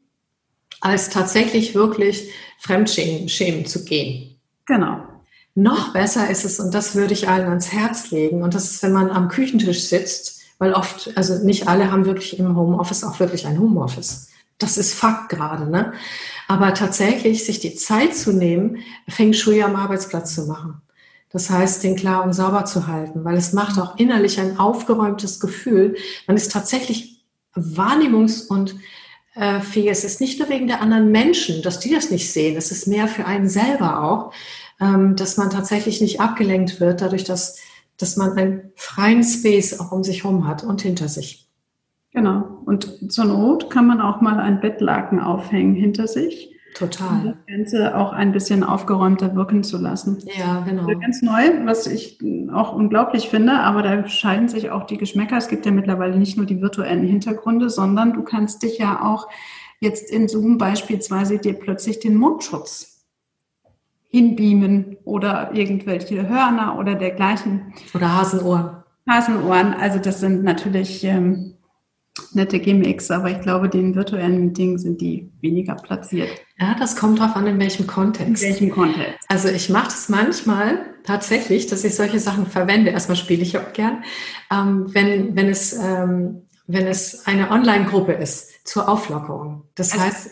[0.81, 4.37] als tatsächlich wirklich Fremdschämen zu gehen.
[4.67, 5.03] Genau.
[5.55, 8.83] Noch besser ist es, und das würde ich allen ans Herz legen, und das ist,
[8.83, 13.21] wenn man am Küchentisch sitzt, weil oft, also nicht alle haben wirklich im Homeoffice auch
[13.21, 14.32] wirklich ein Homeoffice.
[14.63, 15.93] Das ist Fakt gerade, ne?
[16.49, 20.83] Aber tatsächlich sich die Zeit zu nehmen, Feng Shui am Arbeitsplatz zu machen.
[21.31, 25.41] Das heißt, den klar und sauber zu halten, weil es macht auch innerlich ein aufgeräumtes
[25.41, 25.97] Gefühl.
[26.27, 28.77] Man ist tatsächlich wahrnehmungs- und
[29.35, 29.91] äh, fähig.
[29.91, 32.57] Es ist nicht nur wegen der anderen Menschen, dass die das nicht sehen.
[32.57, 34.33] Es ist mehr für einen selber auch,
[34.79, 37.59] ähm, dass man tatsächlich nicht abgelenkt wird, dadurch, dass,
[37.97, 41.49] dass man einen freien Space auch um sich herum hat und hinter sich.
[42.13, 42.63] Genau.
[42.67, 46.51] Und zur Not kann man auch mal ein Bettlaken aufhängen hinter sich.
[46.75, 47.09] Total.
[47.09, 50.19] Um das Ganze auch ein bisschen aufgeräumter wirken zu lassen.
[50.39, 50.87] Ja, genau.
[50.87, 52.19] Ganz neu, was ich
[52.53, 55.37] auch unglaublich finde, aber da scheiden sich auch die Geschmäcker.
[55.37, 59.29] Es gibt ja mittlerweile nicht nur die virtuellen Hintergründe, sondern du kannst dich ja auch
[59.81, 63.05] jetzt in Zoom beispielsweise dir plötzlich den Mundschutz
[64.09, 67.75] hinbeamen oder irgendwelche Hörner oder dergleichen.
[67.95, 68.83] Oder Hasenohren.
[69.09, 71.52] Hasenohren, also das sind natürlich ähm,
[72.33, 76.29] nette Gimmicks, aber ich glaube, den virtuellen Meetings sind die weniger platziert.
[76.59, 78.43] Ja, das kommt darauf an, in welchem Kontext.
[78.43, 79.25] In welchem Kontext.
[79.29, 82.91] Also ich mache das manchmal tatsächlich, dass ich solche Sachen verwende.
[82.91, 84.05] Erstmal spiele ich auch gern,
[84.51, 89.65] ähm, wenn, wenn, es, ähm, wenn es eine Online-Gruppe ist zur Auflockerung.
[89.75, 90.31] Das also, heißt,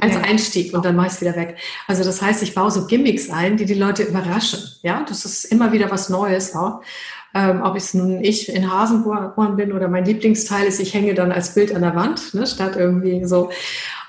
[0.00, 1.56] als Einstieg und dann mache ich es wieder weg.
[1.86, 4.60] Also das heißt, ich baue so Gimmicks ein, die die Leute überraschen.
[4.82, 6.82] Ja, das ist immer wieder was Neues auch.
[7.34, 11.32] Ähm, ob es nun ich in Hasenohren bin oder mein Lieblingsteil ist, ich hänge dann
[11.32, 13.50] als Bild an der Wand, ne, statt irgendwie so.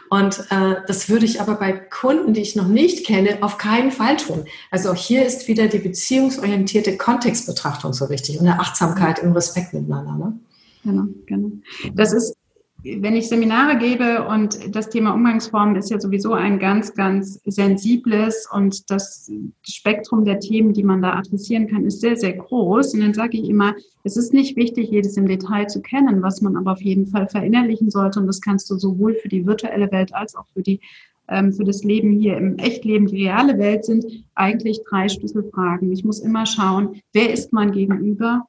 [0.09, 3.91] Und äh, das würde ich aber bei Kunden, die ich noch nicht kenne, auf keinen
[3.91, 4.45] Fall tun.
[4.69, 9.73] Also auch hier ist wieder die beziehungsorientierte Kontextbetrachtung so wichtig und eine Achtsamkeit im Respekt
[9.73, 10.13] miteinander.
[10.13, 10.39] Ne?
[10.83, 11.51] Genau, genau.
[11.95, 12.35] Das ist
[12.85, 18.47] wenn ich Seminare gebe und das Thema Umgangsformen ist ja sowieso ein ganz, ganz sensibles
[18.51, 19.31] und das
[19.63, 22.93] Spektrum der Themen, die man da adressieren kann, ist sehr, sehr groß.
[22.93, 23.73] Und dann sage ich immer,
[24.03, 27.27] es ist nicht wichtig, jedes im Detail zu kennen, was man aber auf jeden Fall
[27.27, 28.19] verinnerlichen sollte.
[28.19, 30.79] Und das kannst du sowohl für die virtuelle Welt als auch für die
[31.27, 34.05] ähm, für das Leben hier im Echtleben, die reale Welt sind
[34.35, 35.91] eigentlich drei Schlüsselfragen.
[35.91, 38.45] Ich muss immer schauen, wer ist mein Gegenüber?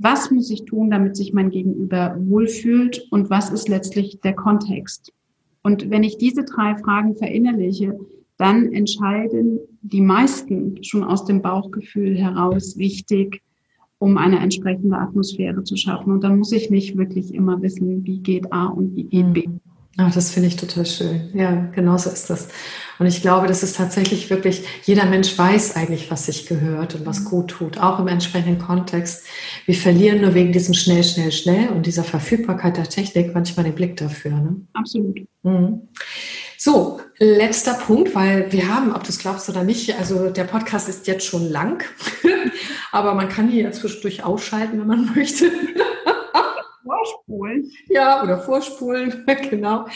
[0.00, 5.12] Was muss ich tun, damit sich mein Gegenüber wohlfühlt und was ist letztlich der Kontext.
[5.62, 7.98] Und wenn ich diese drei Fragen verinnerliche,
[8.38, 13.42] dann entscheiden die meisten schon aus dem Bauchgefühl heraus wichtig,
[13.98, 16.12] um eine entsprechende Atmosphäre zu schaffen.
[16.12, 19.46] Und dann muss ich nicht wirklich immer wissen, wie geht A und wie geht B.
[19.46, 19.60] Mhm.
[19.98, 21.28] Ach, das finde ich total schön.
[21.34, 22.48] Ja, genau so ist das.
[23.00, 27.06] Und ich glaube, das ist tatsächlich wirklich, jeder Mensch weiß eigentlich, was sich gehört und
[27.06, 27.24] was mhm.
[27.24, 29.24] gut tut, auch im entsprechenden Kontext.
[29.64, 33.74] Wir verlieren nur wegen diesem schnell, schnell, schnell und dieser Verfügbarkeit der Technik manchmal den
[33.74, 34.32] Blick dafür.
[34.32, 34.56] Ne?
[34.74, 35.18] Absolut.
[35.42, 35.88] Mhm.
[36.58, 40.86] So, letzter Punkt, weil wir haben, ob du es glaubst oder nicht, also der Podcast
[40.90, 41.82] ist jetzt schon lang,
[42.92, 45.50] aber man kann hier zwischendurch ausschalten, wenn man möchte.
[46.84, 47.70] Vorspulen.
[47.88, 49.86] Ja, oder vorspulen, genau.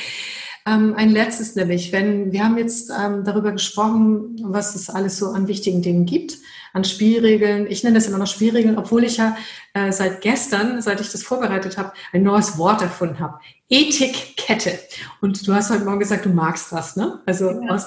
[0.67, 5.29] Ähm, ein letztes nämlich, wenn wir haben jetzt ähm, darüber gesprochen, was es alles so
[5.29, 6.39] an wichtigen Dingen gibt,
[6.73, 7.71] an Spielregeln.
[7.71, 9.37] Ich nenne das immer noch Spielregeln, obwohl ich ja
[9.75, 13.41] äh, seit gestern, seit ich das vorbereitet habe, ein neues Wort erfunden habe.
[13.69, 14.79] Ethikkette.
[15.21, 17.21] Und du hast heute Morgen gesagt, du magst das, ne?
[17.27, 17.87] Also ja, aus,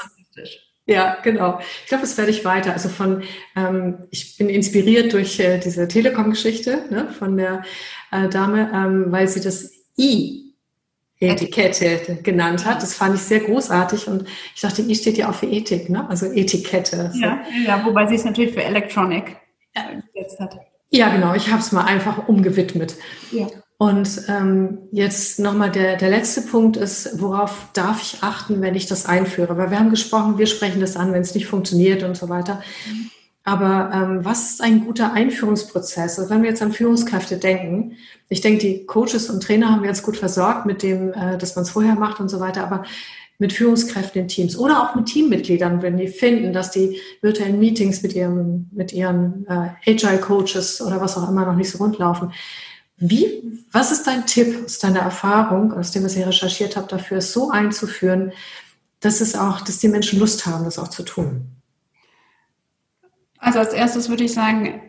[0.86, 1.60] ja, genau.
[1.84, 2.74] Ich glaube, das werde ich weiter.
[2.74, 3.24] Also von,
[3.56, 7.64] ähm, ich bin inspiriert durch äh, diese Telekom-Geschichte ne, von der
[8.12, 10.47] äh, Dame, ähm, weil sie das I
[11.20, 12.82] Etikette genannt hat.
[12.84, 16.08] Das fand ich sehr großartig und ich dachte, I steht ja auch für Ethik, ne?
[16.10, 17.12] also Etikette.
[17.14, 17.20] So.
[17.20, 19.38] Ja, ja, wobei sie es natürlich für Electronic
[20.14, 20.58] gesetzt hat.
[20.90, 21.34] Ja, genau.
[21.34, 22.96] Ich habe es mal einfach umgewidmet.
[23.32, 23.48] Ja.
[23.80, 28.88] Und ähm, jetzt nochmal der, der letzte Punkt ist, worauf darf ich achten, wenn ich
[28.88, 29.58] das einführe?
[29.58, 32.64] Weil wir haben gesprochen, wir sprechen das an, wenn es nicht funktioniert und so weiter.
[33.48, 36.20] Aber ähm, was ist ein guter Einführungsprozess?
[36.20, 37.96] Also wenn wir jetzt an Führungskräfte denken,
[38.28, 41.56] ich denke, die Coaches und Trainer haben wir jetzt gut versorgt mit dem, äh, dass
[41.56, 42.66] man es vorher macht und so weiter.
[42.66, 42.84] Aber
[43.40, 48.04] mit Führungskräften in Teams oder auch mit Teammitgliedern, wenn die finden, dass die virtuellen Meetings
[48.04, 51.98] mit ihrem, mit ihren äh, Agile Coaches oder was auch immer noch nicht so rund
[52.00, 52.34] laufen,
[52.98, 57.20] wie, was ist dein Tipp aus deiner Erfahrung, aus dem, was ihr recherchiert habt, dafür
[57.20, 58.34] es so einzuführen,
[59.00, 61.57] dass es auch, dass die Menschen Lust haben, das auch zu tun?
[63.48, 64.82] Also als erstes würde ich sagen,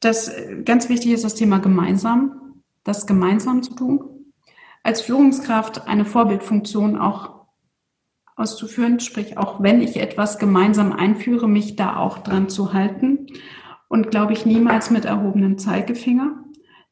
[0.00, 0.30] dass
[0.64, 4.32] ganz wichtig ist das Thema gemeinsam, das gemeinsam zu tun.
[4.82, 7.46] Als Führungskraft eine Vorbildfunktion auch
[8.36, 13.26] auszuführen, sprich auch wenn ich etwas gemeinsam einführe, mich da auch dran zu halten
[13.88, 16.42] und glaube ich niemals mit erhobenem Zeigefinger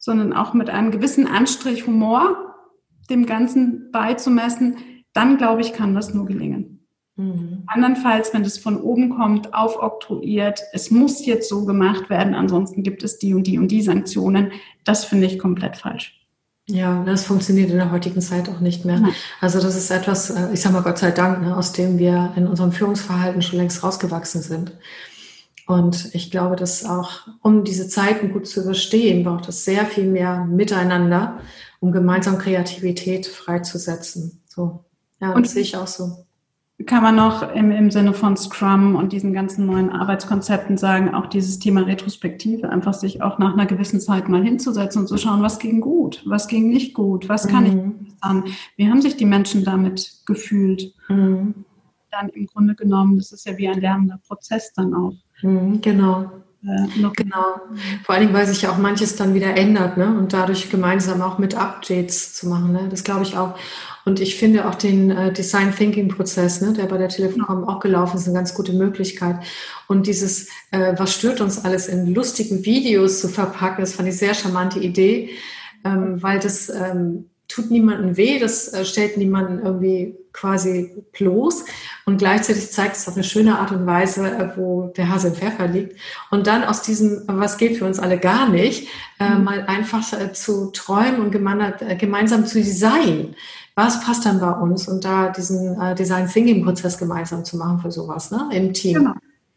[0.01, 2.55] sondern auch mit einem gewissen Anstrich Humor
[3.09, 4.77] dem Ganzen beizumessen,
[5.13, 6.70] dann glaube ich, kann das nur gelingen.
[7.21, 7.63] Mhm.
[7.67, 13.03] Andernfalls, wenn das von oben kommt, aufoktroyiert, es muss jetzt so gemacht werden, ansonsten gibt
[13.03, 14.51] es die und die und die Sanktionen,
[14.83, 16.17] das finde ich komplett falsch.
[16.67, 18.99] Ja, das funktioniert in der heutigen Zeit auch nicht mehr.
[18.99, 19.13] Nein.
[19.39, 22.33] Also das ist etwas, äh, ich sage mal Gott sei Dank, ne, aus dem wir
[22.35, 24.73] in unserem Führungsverhalten schon längst rausgewachsen sind.
[25.67, 30.05] Und ich glaube, dass auch, um diese Zeiten gut zu überstehen, braucht es sehr viel
[30.05, 31.39] mehr Miteinander,
[31.79, 34.41] um gemeinsam Kreativität freizusetzen.
[34.47, 34.85] So,
[35.19, 36.25] ja, und das sehe ich auch so.
[36.85, 41.27] Kann man noch im, im Sinne von Scrum und diesen ganzen neuen Arbeitskonzepten sagen, auch
[41.27, 45.41] dieses Thema Retrospektive, einfach sich auch nach einer gewissen Zeit mal hinzusetzen und zu schauen,
[45.41, 47.95] was ging gut, was ging nicht gut, was kann mhm.
[48.05, 48.43] ich sagen,
[48.77, 50.93] wie haben sich die Menschen damit gefühlt?
[51.09, 51.65] Mhm.
[52.11, 55.13] Dann im Grunde genommen, das ist ja wie ein lernender Prozess dann auch.
[55.41, 56.29] Mhm, genau.
[56.63, 57.61] Äh, genau.
[58.03, 60.15] Vor allen Dingen, weil sich ja auch manches dann wieder ändert, ne?
[60.15, 62.87] Und dadurch gemeinsam auch mit Updates zu machen, ne?
[62.89, 63.55] Das glaube ich auch.
[64.05, 67.79] Und ich finde auch den äh, Design Thinking Prozess, ne, der bei der Telekom auch
[67.79, 69.37] gelaufen ist, eine ganz gute Möglichkeit.
[69.87, 74.17] Und dieses, äh, was stört uns alles in lustigen Videos zu verpacken, das fand ich
[74.17, 75.29] sehr charmante Idee,
[75.83, 81.65] ähm, weil das ähm, tut niemandem weh, das äh, stellt niemanden irgendwie quasi bloß
[82.05, 85.35] und gleichzeitig zeigt es auf eine schöne Art und Weise, äh, wo der Hase im
[85.35, 85.97] Pfeffer liegt.
[86.29, 88.87] Und dann aus diesem, was geht für uns alle gar nicht,
[89.19, 89.43] äh, mhm.
[89.43, 93.35] mal einfach äh, zu träumen und äh, gemeinsam zu designen.
[93.75, 94.87] Was passt dann bei uns?
[94.87, 98.49] Und da diesen äh, Design Thinking Prozess gemeinsam zu machen für sowas, ne?
[98.51, 98.95] Im Team.
[98.95, 99.13] Genau.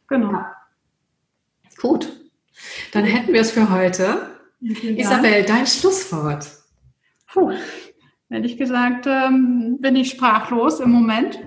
[0.09, 0.33] genau.
[0.33, 0.53] Ja.
[1.81, 2.13] Gut.
[2.93, 4.31] Dann hätten wir es für heute.
[4.61, 6.49] Isabel, dein Schlusswort.
[7.33, 7.53] Puh.
[8.31, 11.39] Ehrlich gesagt ähm, bin ich sprachlos im Moment.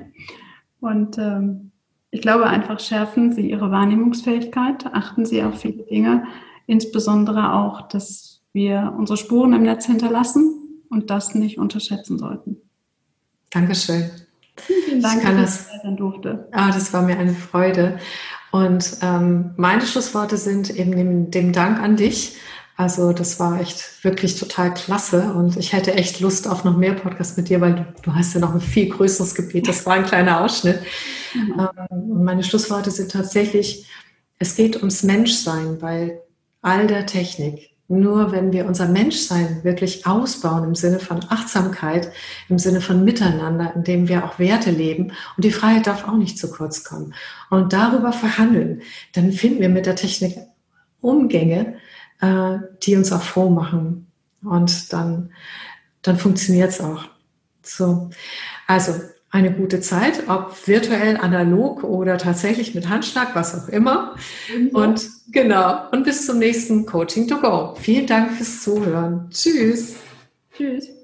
[0.79, 1.71] Und ähm,
[2.11, 6.25] ich glaube einfach, schärfen Sie Ihre Wahrnehmungsfähigkeit, achten Sie auf viele Dinge,
[6.65, 12.57] insbesondere auch, dass wir unsere Spuren im Netz hinterlassen und das nicht unterschätzen sollten.
[13.51, 14.09] Dankeschön.
[14.55, 16.47] Vielen Dank, dass ich sein durfte.
[16.51, 17.99] Ah, das war mir eine Freude.
[18.51, 22.37] Und ähm, meine Schlussworte sind eben dem, dem Dank an dich
[22.77, 26.93] also das war echt wirklich total klasse und ich hätte echt Lust auf noch mehr
[26.93, 29.67] Podcasts mit dir, weil du, du hast ja noch ein viel größeres Gebiet.
[29.67, 30.79] Das war ein kleiner Ausschnitt.
[31.33, 31.69] Mhm.
[31.89, 33.87] Und meine Schlussworte sind tatsächlich,
[34.37, 36.21] es geht ums Menschsein bei
[36.61, 37.71] all der Technik.
[37.89, 42.11] Nur wenn wir unser Menschsein wirklich ausbauen im Sinne von Achtsamkeit,
[42.49, 46.17] im Sinne von Miteinander, in dem wir auch Werte leben und die Freiheit darf auch
[46.17, 47.13] nicht zu kurz kommen.
[47.49, 48.81] Und darüber verhandeln,
[49.13, 50.37] dann finden wir mit der Technik
[50.99, 51.77] Umgänge,
[52.19, 54.07] äh, die uns auch froh machen.
[54.43, 55.31] Und dann,
[56.01, 57.05] dann funktioniert es auch.
[57.61, 58.09] So,
[58.67, 58.93] also
[59.37, 64.15] eine gute Zeit, ob virtuell, analog oder tatsächlich mit Handschlag, was auch immer.
[64.55, 64.69] Mhm.
[64.69, 67.75] Und genau, und bis zum nächsten Coaching to Go.
[67.79, 69.29] Vielen Dank fürs Zuhören.
[69.29, 69.95] Tschüss.
[70.55, 70.96] Tschüss.